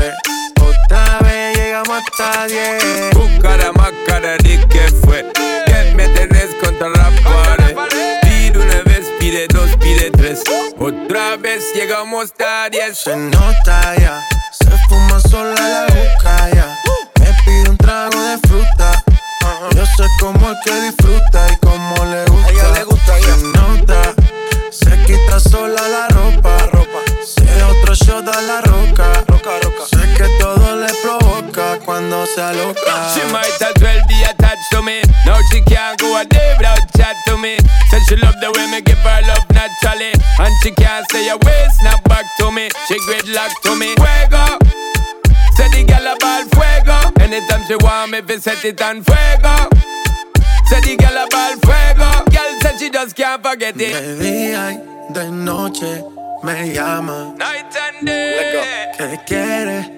[1.99, 3.14] Otra vez llegamos hasta diez.
[3.14, 5.26] Buscara más cara de que fue.
[5.66, 7.74] Que me tenés contra la pared.
[8.22, 10.42] Pide una vez, pide dos, pide tres.
[10.78, 12.99] Otra vez llegamos a diez.
[12.99, 14.22] Se nota ya,
[14.53, 16.76] se fuma sola la boca ya.
[17.20, 19.05] Me pide un trago de fruta.
[19.74, 22.51] Yo sé cómo es que disfruta y cómo le gusta.
[22.51, 23.58] ella le gusta Se
[32.39, 32.95] aloca.
[33.14, 35.03] She might as well be attached to me.
[35.26, 37.59] Now she can't go a day without chat to me.
[37.91, 40.12] Said she love the way me give her love naturally.
[40.39, 42.70] And she can't say a way, snap back to me.
[42.86, 43.95] She great gridlock to me.
[43.97, 44.59] Fuego.
[45.57, 46.99] Say the gal ball fuego.
[47.20, 49.68] Anytime she want me, fi set it on fuego.
[50.66, 52.24] Say the gal ball fuego.
[52.30, 53.93] Girl said she just can't forget it.
[53.93, 56.05] De día y de noche
[56.43, 57.34] me llama.
[57.36, 58.93] Night and day.
[58.97, 59.97] Que quiere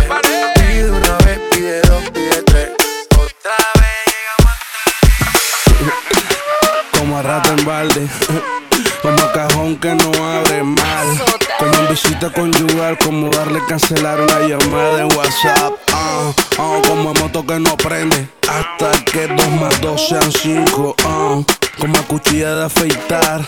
[0.89, 2.69] Una vez, pide dos, pide tres.
[3.11, 4.55] Otra vez llegamos
[6.97, 8.07] Como a rato en balde.
[9.03, 11.21] Como a cajón que no abre mal.
[11.59, 15.73] Como en visita conyugal, como darle cancelar una llamada en WhatsApp.
[15.93, 18.27] ah, ah, como a moto que no prende.
[18.49, 20.95] Hasta que dos más dos sean cinco.
[21.05, 21.41] ah.
[21.79, 23.41] como a cuchilla de afeitar.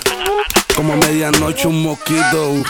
[0.76, 2.64] Como a medianoche un mosquito.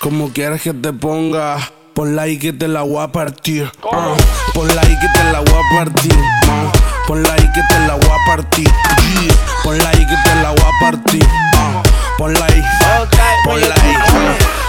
[0.00, 1.56] Como quieras que te ponga.
[1.94, 3.70] Por like que te la voy a partir.
[3.92, 4.14] ah.
[4.54, 6.12] Por que te la voy a partir.
[6.48, 6.72] ah.
[7.06, 8.68] Por que te la voy a partir.
[9.20, 9.34] yeah.
[9.64, 11.26] Por que te la voy a partir.
[11.54, 11.82] ah.
[12.16, 12.64] Por like.
[12.84, 13.06] ah.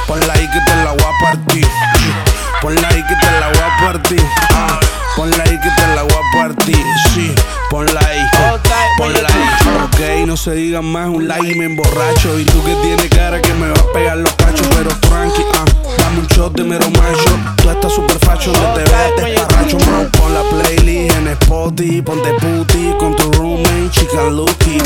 [0.08, 1.68] Por like que te la voy a partir.
[2.62, 5.01] Por like que te la voy a partir.
[5.12, 5.16] Ah.
[5.16, 6.86] Por like que te la voy a partir.
[7.14, 7.34] Sí.
[7.70, 8.30] Por like.
[8.98, 9.32] Por like.
[9.86, 12.40] Ok, no se digan más un like y me emborracho.
[12.40, 14.68] Y tú que tienes cara que me va a pegar los cachos.
[14.76, 15.66] Pero tranqui, ah.
[15.98, 17.40] Dame un shot de mero macho.
[17.58, 20.10] Tú estás super facho, no te ves man.
[20.12, 24.78] Pon la playlist en Spotify, ponte puti con tu roommate, chica Lucky.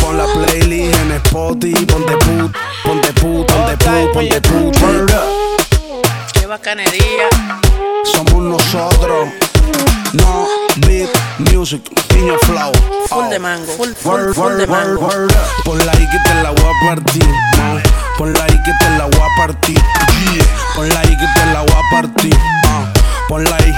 [0.00, 4.80] Pon la playlist en Spotify, ponte put, ponte put, ponte put, ponte puti.
[6.32, 7.28] Qué bacanería.
[8.04, 9.53] Somos nosotros.
[10.12, 10.46] No
[10.86, 11.08] beat
[11.50, 12.72] music, piña flow.
[13.08, 13.72] Full de mango.
[13.76, 15.08] Full, full, full de mango.
[15.64, 17.28] Por like que te la voy a partir.
[17.58, 17.78] ah.
[18.18, 19.74] Por like que te la voy a partir.
[20.34, 20.44] yeah.
[20.74, 22.36] Por like que te la voy a partir.
[22.66, 22.92] ah.
[23.28, 23.74] Por like,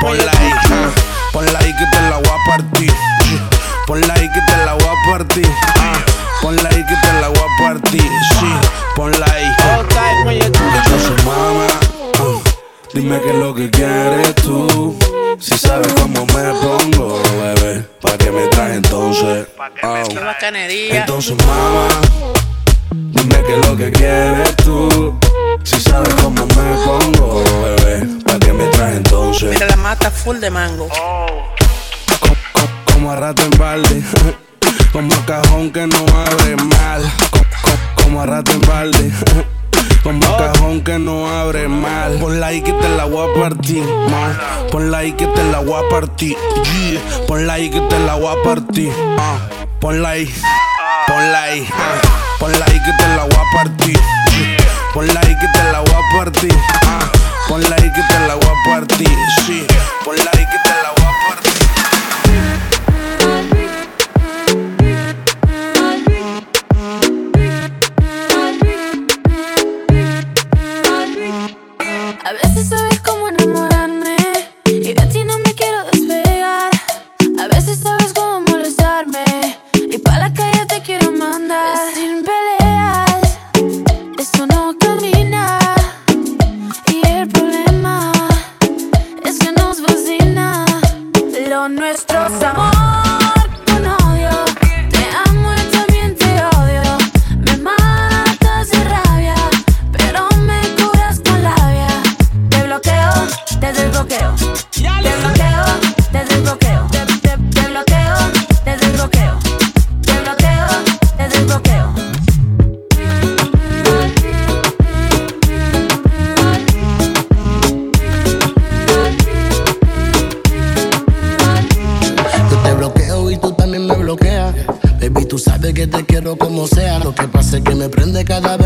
[0.00, 0.90] por like, ah.
[1.32, 2.92] por like que te la voy a partir.
[3.24, 3.48] yeah.
[3.86, 5.46] Por like que te la voy a partir.
[5.76, 5.92] ah.
[6.40, 8.00] Por like que te la voy a partir.
[8.40, 8.46] Sí,
[8.96, 9.54] por like.
[10.30, 11.19] Entonces mama, ah,
[12.94, 14.96] dime qué es lo que quieres tú.
[15.38, 19.46] Si sabes cómo me pongo, bebé, ¿pa' qué me traes entonces?
[19.56, 21.00] Bacanería.
[21.00, 21.88] Entonces, mamá,
[22.90, 25.18] dime qué es lo que quieres tú.
[25.64, 29.50] Si sabes cómo me pongo, bebé, ¿pa' qué me traes entonces?
[29.50, 30.88] Mira la mata full de mango.
[32.92, 34.02] Como a rato en balde,
[34.92, 37.02] como a cajón que no abre mal.
[37.30, 39.10] Co- co- Como a rato en balde.
[40.02, 42.14] Como a cajón que no abre mal.
[42.18, 44.66] Por like que te la voy a partir, ma.
[44.70, 46.36] Por like que te la voy a partir.
[46.54, 47.26] Yeah.
[47.26, 48.92] Por like que te la voy a partir.
[49.18, 49.38] ah.
[49.80, 50.32] Por like,
[51.06, 52.00] por like, ah.
[52.38, 53.96] Por like que te la voy a partir.
[53.96, 54.92] yeah.
[54.94, 56.54] Por like que te la voy a partir.
[56.84, 57.10] ah.
[57.48, 59.08] Por like que te la voy a partir.
[59.46, 59.66] Sí.
[60.04, 61.49] Por like que te la voy a partir.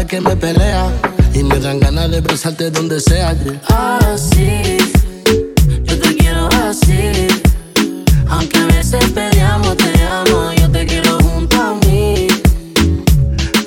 [0.07, 0.91] Que me pelea.
[1.35, 3.33] Y me dan ganas de besarte donde sea.
[3.33, 3.99] yeah.
[4.13, 4.79] Así,
[5.83, 7.29] yo te quiero así.
[8.29, 10.53] Aunque a veces peleamos, te amo.
[10.53, 12.29] Yo te quiero junto a mí.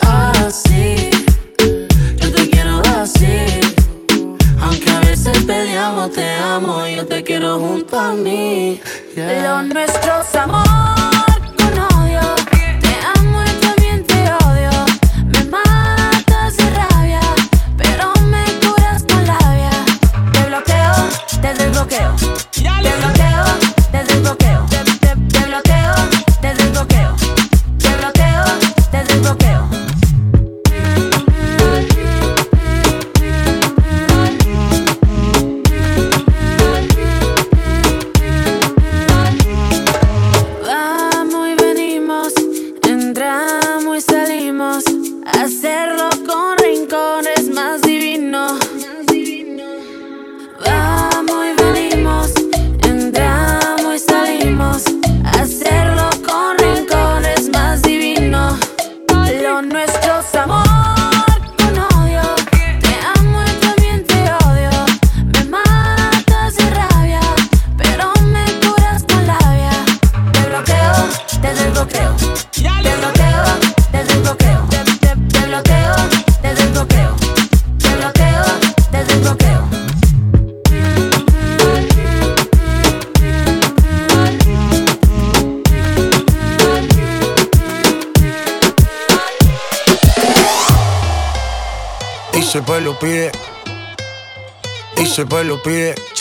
[0.02, 1.10] Así,
[2.22, 3.60] yo te quiero así.
[4.62, 6.88] Aunque a veces peleamos, te amo.
[6.88, 8.80] Yo te quiero junto a mí.
[9.18, 10.07] Amor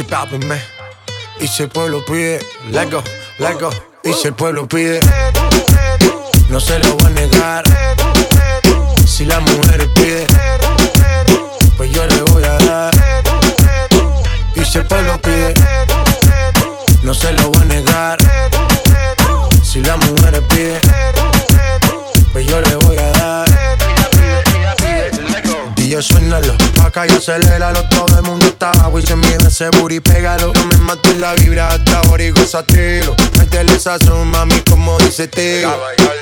[0.05, 0.61] pide, me.
[1.41, 2.39] Y si el pueblo pide,
[2.71, 3.03] let go,
[3.39, 3.71] let go.
[4.05, 5.01] Y si el pueblo pide,
[6.51, 7.65] no se lo voy a negar.
[9.07, 10.27] Si la mujer pide,
[11.79, 12.95] pues yo le voy a dar.
[14.55, 15.55] Y si el pueblo pide,
[17.03, 18.19] no se lo voy a negar.
[19.63, 20.79] Si la mujer pide,
[22.33, 23.49] pues yo le voy a dar.
[25.77, 27.89] Y yo suénalo, acá y aceléralo
[29.57, 30.53] ese booty, pégalo.
[30.53, 35.75] No me mates la vibra hasta ahora y gozatelo Métele sazón, mami, como dice tío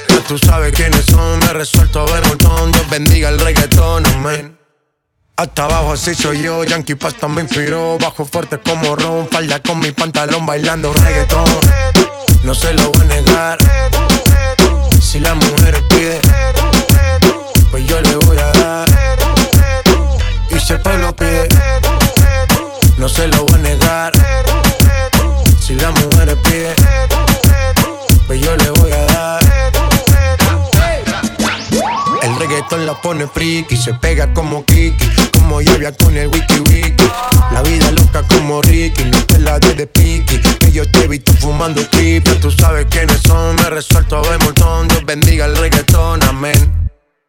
[0.09, 4.57] Ya tú sabes quiénes son, me resuelto a ver un Dios bendiga el reggaetón, amén.
[5.37, 9.81] Hasta abajo así soy yo, Yankee Pasta me inspiró Bajo fuerte como Ron, falda con
[9.81, 11.45] mi pantalón bailando reggaetón.
[12.45, 13.59] No se lo voy a negar.
[15.01, 16.21] Si la mujer pide
[17.73, 18.89] Pues yo le voy a dar.
[20.51, 21.44] Y si el pueblo pide
[23.05, 24.13] No se lo voy a negar
[25.61, 26.75] Si la mujer pide
[28.27, 29.45] Pues yo le voy a dar
[32.23, 37.05] el reggaetón la pone friki, se pega como Kiki, como lluvia con el wiki wiki.
[37.53, 40.41] La vida loca como Ricky, no te la de de piqui.
[40.41, 44.04] Que yo te he visto fumando triple, tú sabes quiénes son, me resuelto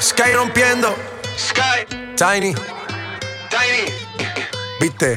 [0.00, 0.96] Sky rompiendo.
[1.36, 1.84] Sky.
[2.16, 2.54] Tiny.
[3.50, 3.92] Tiny.
[4.80, 5.16] Viste.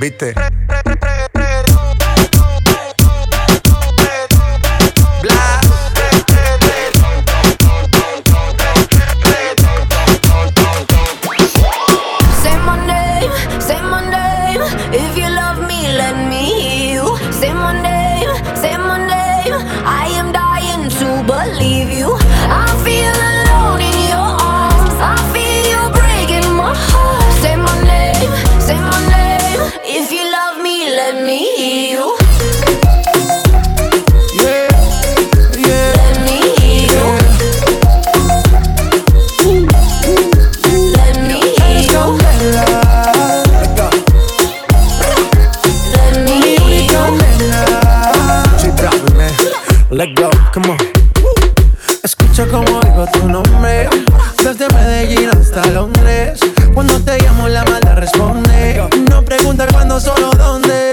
[0.00, 0.34] Viste.
[53.12, 53.88] Tu nombre.
[54.42, 56.40] Desde Medellín hasta Londres.
[56.74, 58.82] Cuando te llamo la mala responde.
[59.10, 60.92] No pregunta cuándo, solo dónde.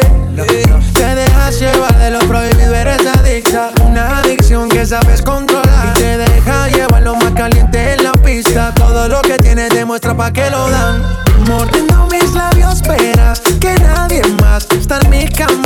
[0.93, 3.71] Te dejas llevar de lo prohibido, eres adicta.
[3.85, 5.93] Una adicción que sabes controlar.
[5.95, 8.73] Y te deja llevar lo más caliente en la pista.
[8.75, 11.03] Todo lo que tienes demuestra pa' que lo dan.
[11.47, 15.62] Mordiendo mis labios verás que nadie más está en mi camino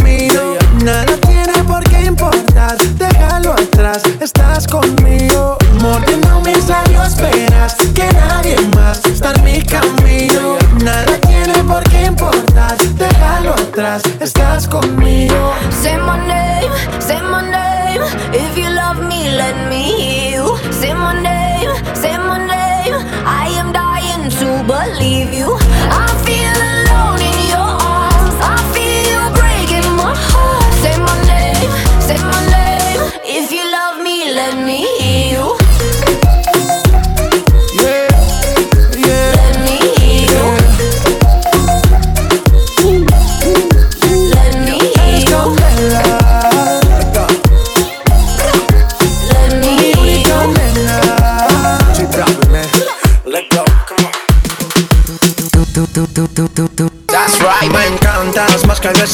[14.19, 15.53] estás conmigo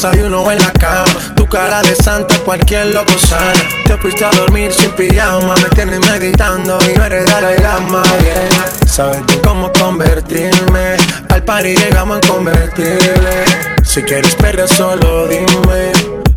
[0.04, 1.34] desayuno en la cama.
[1.34, 3.52] Tu cara de santa, cualquier loco sana.
[3.86, 5.54] Te fuiste a dormir sin pijama.
[5.56, 8.02] Me tienes meditando y no eres Dalai Lama.
[8.20, 8.86] Yeah.
[8.86, 10.96] Sabes tú cómo convertirme.
[11.30, 13.44] Al party llegamos a convertirle.
[13.82, 15.92] Si quieres perder, solo dime.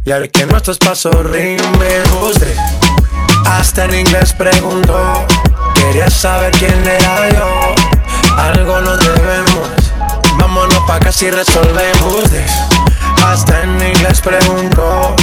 [0.05, 2.03] Y al que nuestros pasos rimen.
[2.21, 2.55] Usted
[3.45, 5.25] hasta en inglés preguntó.
[5.75, 7.75] Quería saber quién era yo.
[8.37, 9.69] Algo nos debemos.
[10.37, 12.23] Vámonos pa' acá si resolvemos.
[13.25, 15.15] Hasta en inglés preguntó.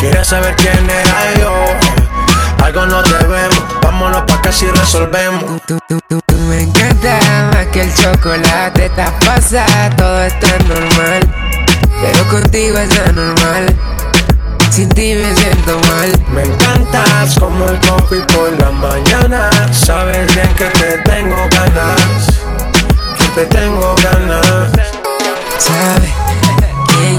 [0.00, 1.52] Quería saber quién era yo.
[2.64, 3.62] Algo nos debemos.
[3.82, 5.44] Vámonos pa' acá si resolvemos.
[5.66, 7.18] Tú, tú, tú, tú me encanta
[7.52, 8.86] más que el chocolate.
[8.86, 11.20] Estás pasada, todo está normal.
[12.02, 13.74] Pero contigo es anormal.
[14.70, 16.12] Sin ti me siento mal.
[16.32, 19.50] Me encantas como el coffee por la mañana.
[19.72, 22.26] Sabes bien que te tengo ganas.
[23.18, 24.72] Que te tengo ganas.
[25.58, 26.23] ¿Sabes
[26.96, 27.18] quién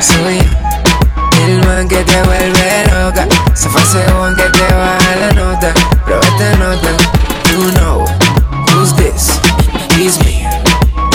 [0.00, 0.38] soy?
[1.46, 3.26] El man que te vuelve loca.
[3.54, 5.72] Se fue ese one que te baja la nota.
[6.04, 6.90] Prueba esta nota.
[7.50, 8.04] You know
[8.70, 9.38] who's this?
[9.98, 10.46] He's me.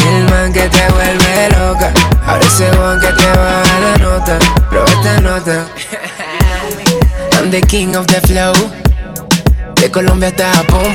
[0.08, 1.92] El man que te vuelve loca.
[2.26, 4.40] Ahora ese one que te baja la nota.
[4.70, 5.66] Prueba esta nota.
[7.34, 8.54] I'm the king of the flow.
[9.76, 10.86] De Colombia hasta Japón.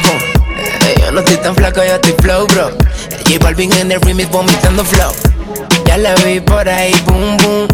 [0.57, 2.71] Eh, Yo no estoy tan flaco, yo estoy flow, bro.
[3.27, 5.13] J Balvin en el remix vomitando flow.
[5.85, 7.69] Ya la vi por ahí, boom, boom.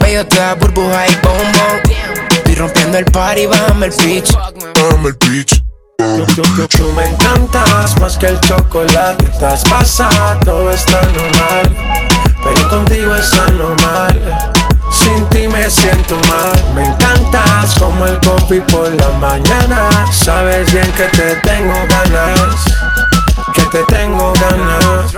[0.00, 1.96] Veo toda burbuja y boom, boom.
[2.30, 4.32] Estoy rompiendo el party, bájame el pitch.
[4.34, 5.62] Bájame el pitch.
[5.98, 9.24] Tú me encantas más que el chocolate.
[9.24, 11.76] Estás pasada, todo está normal.
[12.42, 14.52] Pero contigo es anormal.
[14.90, 16.74] Sin ti me siento mal.
[16.74, 19.88] Me encantas como el coffee por la mañana.
[20.12, 22.64] Sabes bien que te tengo ganas.
[23.54, 25.12] Que te tengo ganas.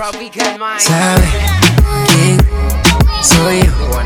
[0.77, 1.84] ¿Sabes
[3.25, 4.01] soy yo?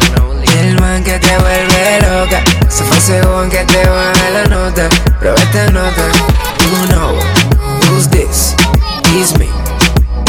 [0.60, 2.42] El man que te vuelve loca.
[2.70, 4.90] Se fue ese que te baja la nota.
[5.20, 6.04] Prueba esta nota.
[6.72, 7.16] You know
[7.90, 8.56] who's this?
[9.12, 9.50] He's me.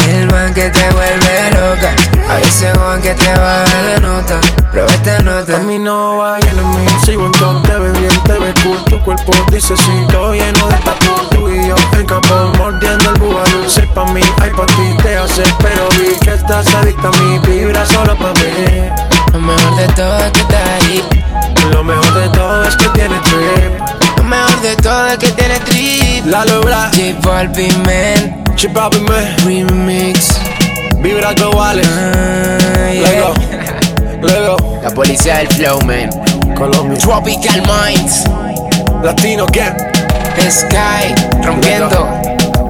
[0.09, 2.10] El man que te vuelve loca.
[2.31, 4.39] A ese one que te baja la nota.
[4.71, 5.57] Prueba esta nota.
[5.57, 6.85] A mí no va lleno mí.
[7.03, 8.81] Sigo en top, te ves bien, te ves cool.
[8.85, 11.11] Tu cuerpo dice sí, todo lleno de tatu.
[11.31, 13.69] Tú y yo en campo, mordiendo el bubalú.
[13.69, 15.43] Sé pa' mí, ay pa' ti, te hace.
[15.59, 17.39] Pero vi que estás adicta a mí.
[17.39, 18.89] Vibra solo pa' mí.
[19.33, 21.03] Lo mejor de todo es que estás ahí.
[21.73, 24.17] Lo mejor de todo es que tienes trip.
[24.17, 26.25] Lo mejor de todo es que tiene trip.
[26.27, 26.91] La logra.
[26.93, 28.41] J Balvin, man.
[28.57, 29.35] J Balvin, man.
[29.45, 30.39] Remix.
[31.01, 31.87] Vibra globales.
[31.87, 33.09] Yeah.
[33.09, 33.33] Lego.
[34.21, 34.79] Lego.
[34.83, 36.09] La policía del flow, man.
[36.55, 36.97] Colombia.
[36.99, 38.25] Tropical Minds.
[39.03, 39.75] Latino gang.
[40.49, 41.15] Sky.
[41.43, 42.07] Rompiendo.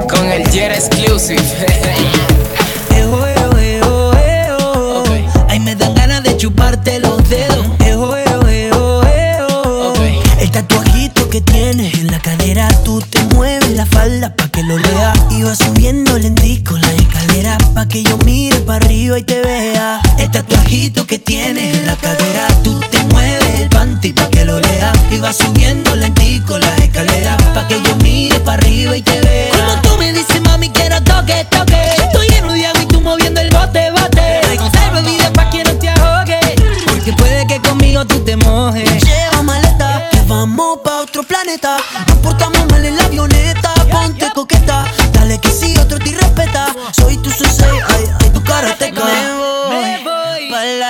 [0.10, 1.42] Con el Jet Exclusive.
[2.96, 5.04] Eo, eo, eo, eo.
[5.50, 7.66] Ay, me dan ganas de chuparte los dedos.
[7.86, 9.94] Eo, eo, eo, eo.
[10.40, 14.78] El tatuajito que tienes en la cadera, tú te mueves la falda pa' que lo
[14.78, 15.14] lea.
[15.44, 17.31] Vas subiendo lentico la escalera
[17.88, 20.02] que yo mire para arriba y te vea.
[20.18, 24.60] El tatuajito que tienes en la cadera, tú te mueves el panty pa' que lo
[24.60, 24.94] lea.
[25.12, 27.11] Y vas subiendo lentico la escalera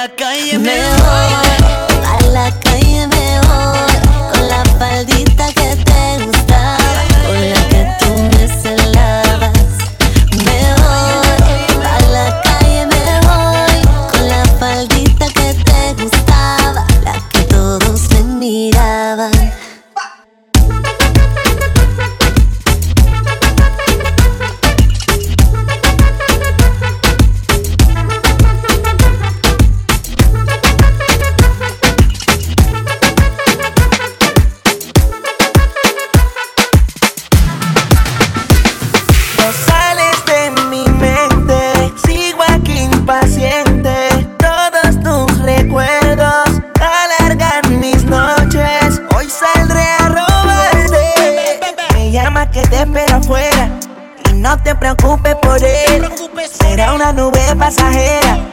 [0.01, 1.20] la calle me, voy.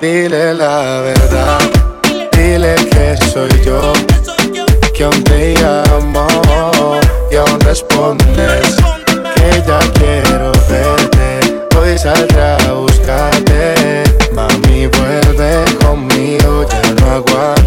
[0.01, 1.59] Dile la verdad,
[2.33, 3.93] dile que soy yo,
[4.95, 7.01] que aún te llamo
[7.31, 8.77] y aún respondes
[9.35, 11.67] que ya quiero verte.
[11.77, 17.58] Hoy saldré a buscarte, mami vuelve conmigo, ya no aguanto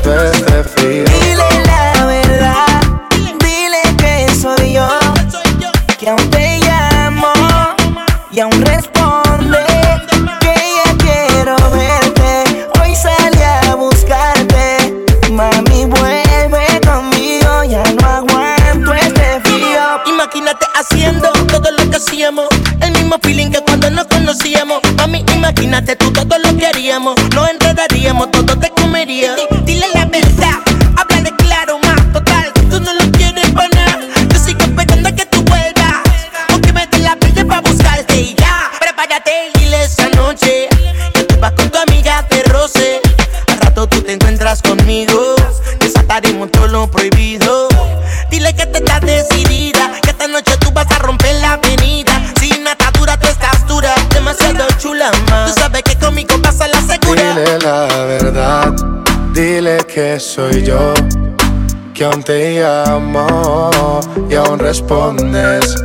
[60.64, 60.94] yo
[61.94, 64.00] que aún te amo
[64.30, 65.76] y aún respondes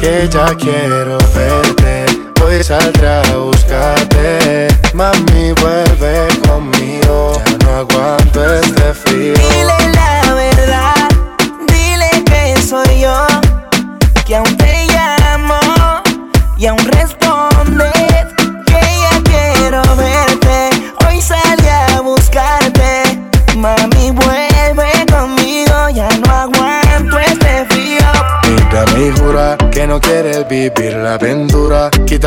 [0.00, 2.06] que ya quiero verte.
[2.42, 7.32] Hoy saldrá a buscarte, mami vuelve conmigo.
[7.46, 9.59] Ya no aguanto este frío.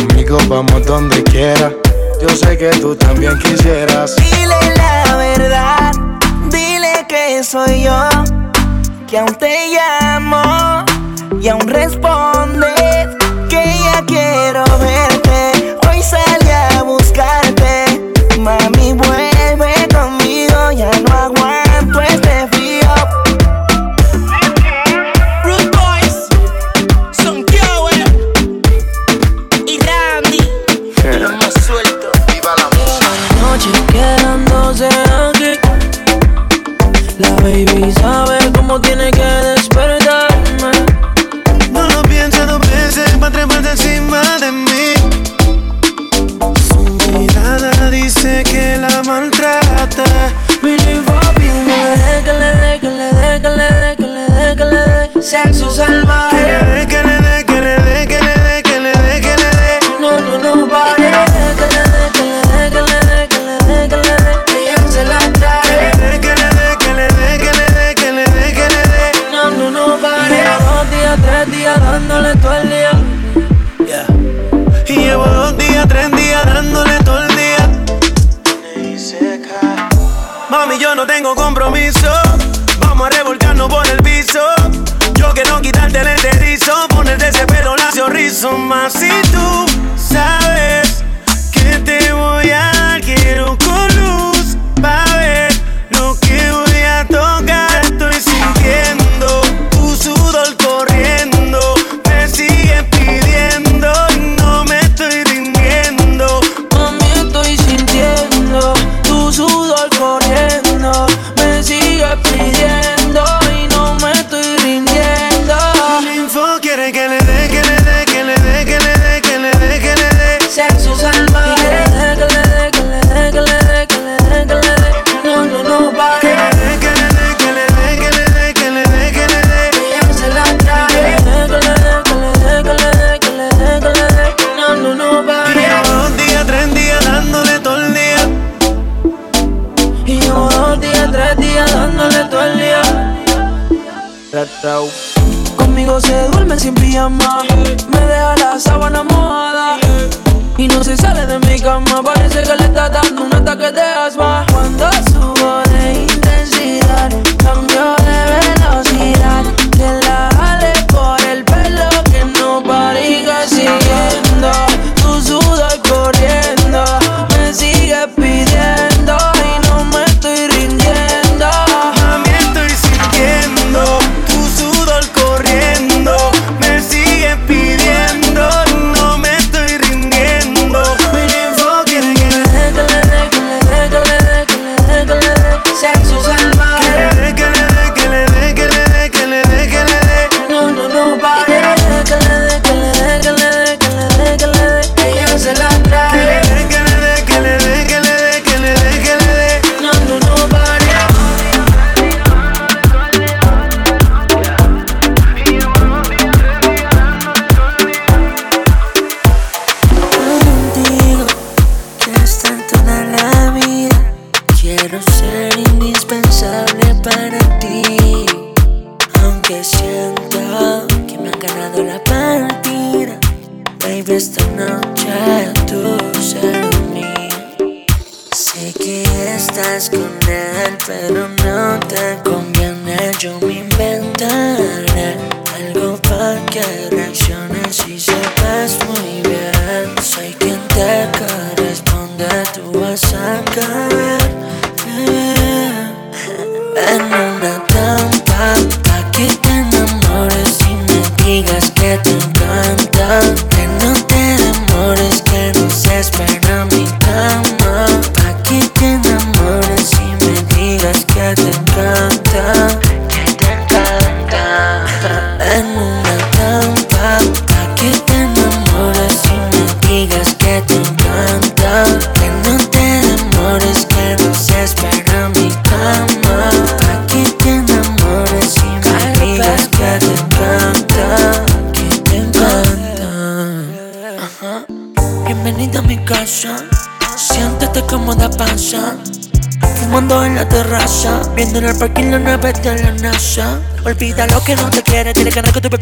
[0.00, 1.70] Conmigo vamos donde quiera.
[2.22, 4.16] Yo sé que tú también quisieras.
[4.16, 5.92] Dile la verdad,
[6.50, 8.08] dile que soy yo.
[9.06, 10.84] Que aún te llamo
[11.38, 13.08] y aún respondes
[13.50, 15.76] que ya quiero verte.
[15.86, 16.29] Hoy sé
[37.52, 38.29] baby's always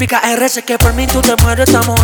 [0.08, 0.48] que no que tu baby KR.
[0.48, 1.97] Sé que por mí tú te mueres, estamos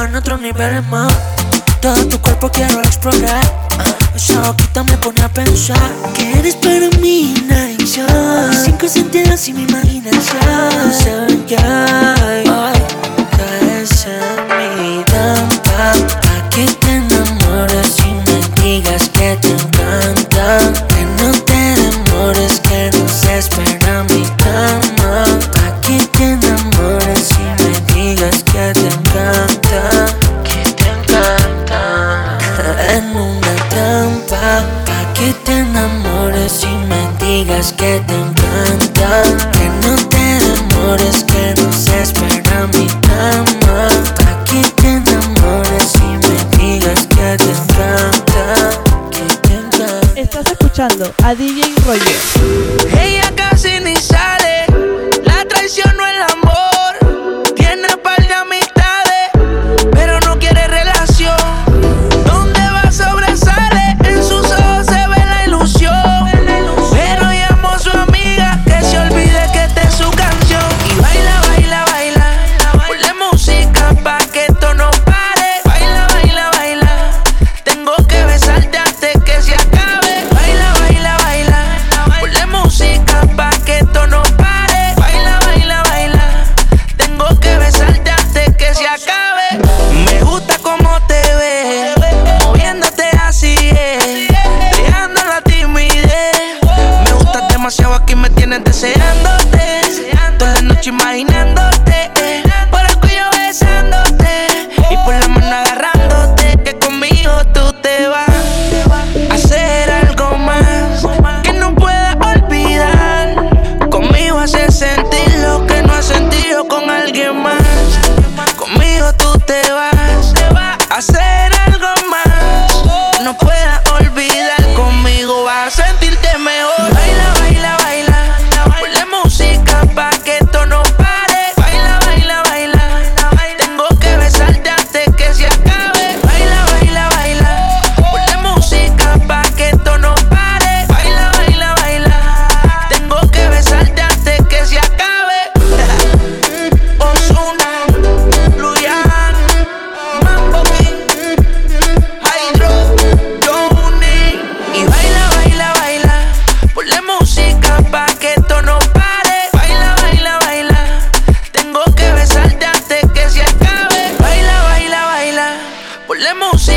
[166.35, 166.74] Vemos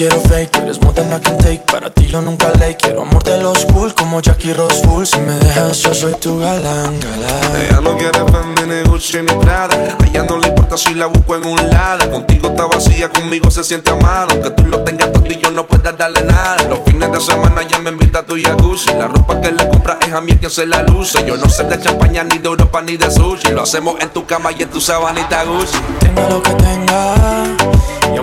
[0.00, 0.50] quiero fake.
[0.50, 2.74] Tú eres more than I can take, para ti yo nunca ley.
[2.74, 5.04] Quiero amor de los cool, como Jackie Rose Full.
[5.04, 7.56] Si me dejas, yo soy tu galán, galán.
[7.60, 11.06] Ella no quiere Fendi ni Gucci ni Prada A ella no le importa si la
[11.06, 14.82] busco en un lado Contigo está vacía, conmigo se siente a mano Aunque tú lo
[14.84, 18.20] tengas todo y yo no pueda darle nada Los fines de semana ya me invita
[18.20, 21.24] a tu jacuzzi La ropa que le compras es a mí quien se la luce
[21.26, 24.24] Yo no sé de champaña, ni de Europa, ni de sushi Lo hacemos en tu
[24.26, 27.44] cama y en tu sabanita Gucci Tenga lo que tenga,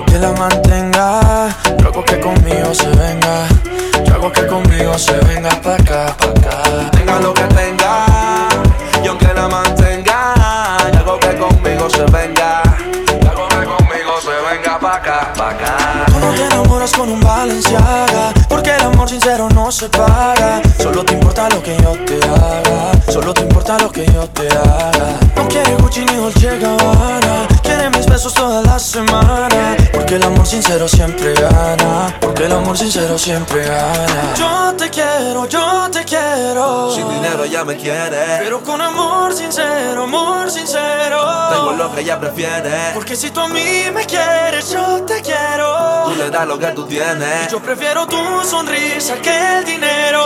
[0.08, 3.48] aunque la mantenga, yo hago que conmigo se venga.
[4.06, 6.92] Yo hago que conmigo se venga pa' acá, pa' acá.
[6.92, 8.06] Tenga lo que tenga,
[9.04, 10.34] y aunque la mantenga.
[10.94, 12.64] Yo hago que conmigo se venga.
[13.22, 15.78] Yo hago que conmigo se venga pa' acá, pa' acá.
[16.08, 20.62] Tú no te enamoras con un Balenciaga Porque el amor sincero no se paga.
[20.82, 24.48] Solo te importa lo que yo te haga Solo te importa lo que yo te
[24.48, 25.20] haga.
[25.36, 29.76] No quiere Gucci ni Dolce Gabbana Quiere mis besos toda la semana
[30.08, 32.16] Porque el amor sincero siempre gana.
[32.22, 34.34] Porque el amor sincero siempre gana.
[34.38, 36.96] Yo te quiero, yo te quiero.
[36.96, 38.38] Sin dinero ya me quiere.
[38.40, 41.20] Pero con amor sincero, amor sincero.
[41.50, 42.92] Tengo lo que ella prefiere.
[42.94, 46.06] Porque si tú a mí me quieres, yo te quiero.
[46.06, 47.52] Tú le das lo que tú tienes.
[47.52, 48.16] Yo prefiero tu
[48.46, 50.24] sonrisa que el dinero.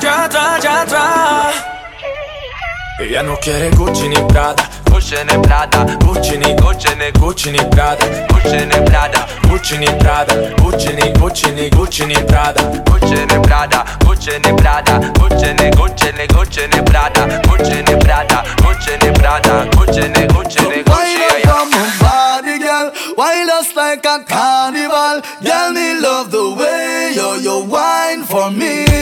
[0.00, 1.75] Ya atrás, ya atrás.
[2.98, 4.66] Ella no quiere Gucci ni Prada.
[4.90, 5.84] Gucci ni Prada.
[6.04, 8.06] Gucci ni Gucci ni Gucci ni Prada.
[8.28, 9.26] Gucci ni Prada.
[9.48, 10.34] Gucci ni Prada.
[10.62, 12.62] Gucci ni Gucci ni Gucci ni Prada.
[12.86, 13.84] Gucci ni Prada.
[14.04, 14.98] Gucci ni Prada.
[15.18, 17.26] Gucci ni Gucci ni Gucci ni Prada.
[17.46, 18.42] Gucci ni Prada.
[18.62, 19.66] Gucci ni Prada.
[19.76, 21.16] Gucci ni Gucci ni Gucci.
[21.28, 22.90] Wind up on my body, girl.
[23.18, 25.20] Wind us like a carnival.
[25.42, 28.95] Girl, me love the way you, you wine for me.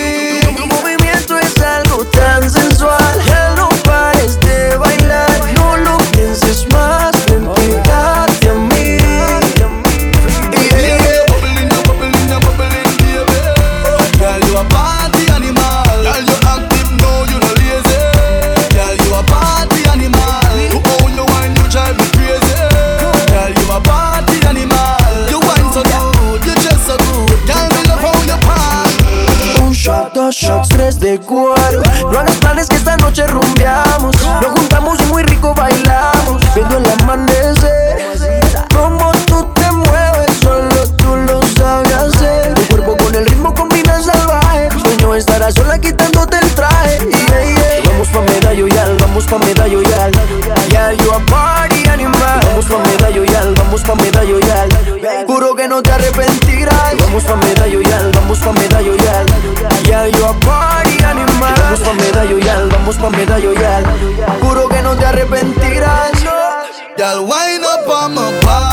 [30.25, 31.83] Dos shots, tres de cuatro.
[32.11, 34.17] No hagas planes que esta noche rumbeamos.
[34.41, 36.43] Nos juntamos y muy rico bailamos.
[36.55, 38.17] Viendo el amanecer.
[38.75, 42.55] Como tú te mueves, solo tú lo sabes.
[42.55, 44.69] Tu cuerpo con el ritmo combina salvaje.
[44.83, 46.99] Sueño estar a sola quitándote el traje.
[47.11, 47.91] Yeah.
[47.91, 50.13] Vamos pa' medallo yal, vamos pa' medallo yal.
[50.71, 52.41] Yeah, you a party animal.
[52.47, 54.69] Vamos pa' medallo yal, vamos pa' medallo yal.
[55.27, 56.44] Juro que no te arrepentirás.
[57.15, 59.27] Vamos pa' medallo yal, vamos pa' medallo yal.
[59.87, 61.55] Yeah, you a party animal.
[61.63, 63.85] Vamos pa' medallo yal, vamos pa' medallo yal.
[64.43, 66.11] Juro que no te arrepentirás.
[66.97, 68.64] Girl, wind up on my body,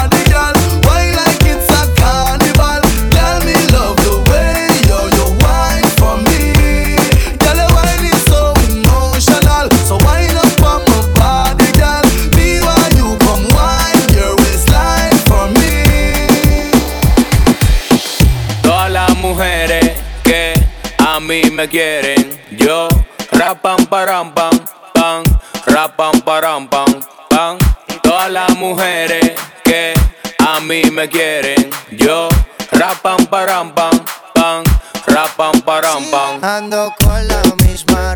[21.61, 22.87] me quieren, yo
[23.33, 24.49] rapam param pam
[24.95, 25.23] pam,
[25.67, 26.91] rapam param pam
[27.29, 27.55] pam.
[28.01, 29.33] Todas las mujeres
[29.63, 29.93] que
[30.39, 32.29] a mí me quieren, yo
[32.71, 33.91] rapam param pam
[34.33, 34.63] pam,
[35.05, 36.43] rapam param pam.
[36.43, 38.15] Ando con la misma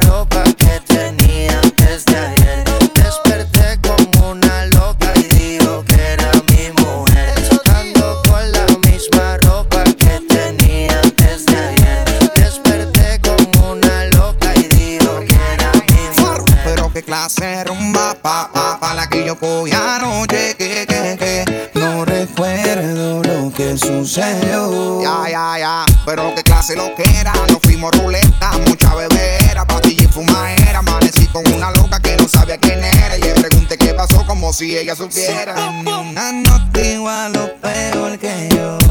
[17.38, 21.70] De rumba pa, pa, pa la que yo cogí anoche que, que, que.
[21.74, 25.02] No recuerdo lo que sucedió.
[25.02, 25.86] Ya, ya, ya.
[26.06, 30.80] Pero qué clase lo que era Nos fuimos ruleta, mucha bebera Pastilla y fumadera.
[30.80, 33.18] Amanecí con una loca que no sabía quién era.
[33.18, 35.56] Y le pregunté qué pasó como si ella supiera.
[35.56, 38.85] Tenía una nota igual o peor que yo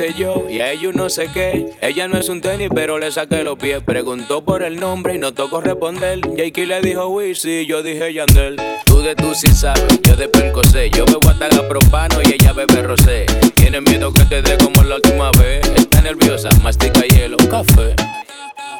[0.00, 1.70] y a ellos no sé qué.
[1.80, 3.80] Ella no es un tenis, pero le saqué los pies.
[3.80, 6.20] Preguntó por el nombre y no tocó responder.
[6.36, 8.56] Jakey le dijo Wizzy, yo dije Yandel.
[8.86, 10.90] Tú de tú sí sabes, yo de percosé.
[10.90, 13.26] Yo bebo hasta propano y ella bebe rosé.
[13.54, 15.62] Tiene miedo que te dé como la última vez.
[15.76, 17.94] Está nerviosa, mastica hielo, café.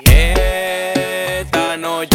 [0.04, 2.13] Esta noche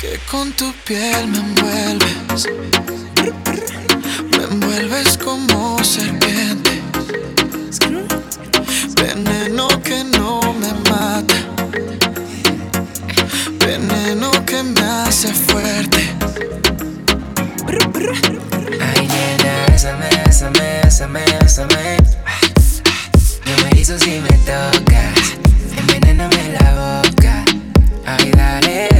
[0.00, 2.46] Que con tu piel me envuelves.
[4.30, 6.80] Me envuelves como serpiente.
[8.94, 11.34] Veneno que no me mata.
[13.58, 16.14] Veneno que me hace fuerte.
[18.80, 21.96] Ay, nena, bésame, bésame, bésame, bésame.
[23.46, 25.17] No me hizo si me toca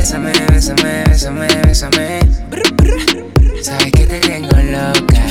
[0.09, 2.21] bésame, bésame, bésame, bésame.
[3.63, 5.28] Sabes que te tengo loca.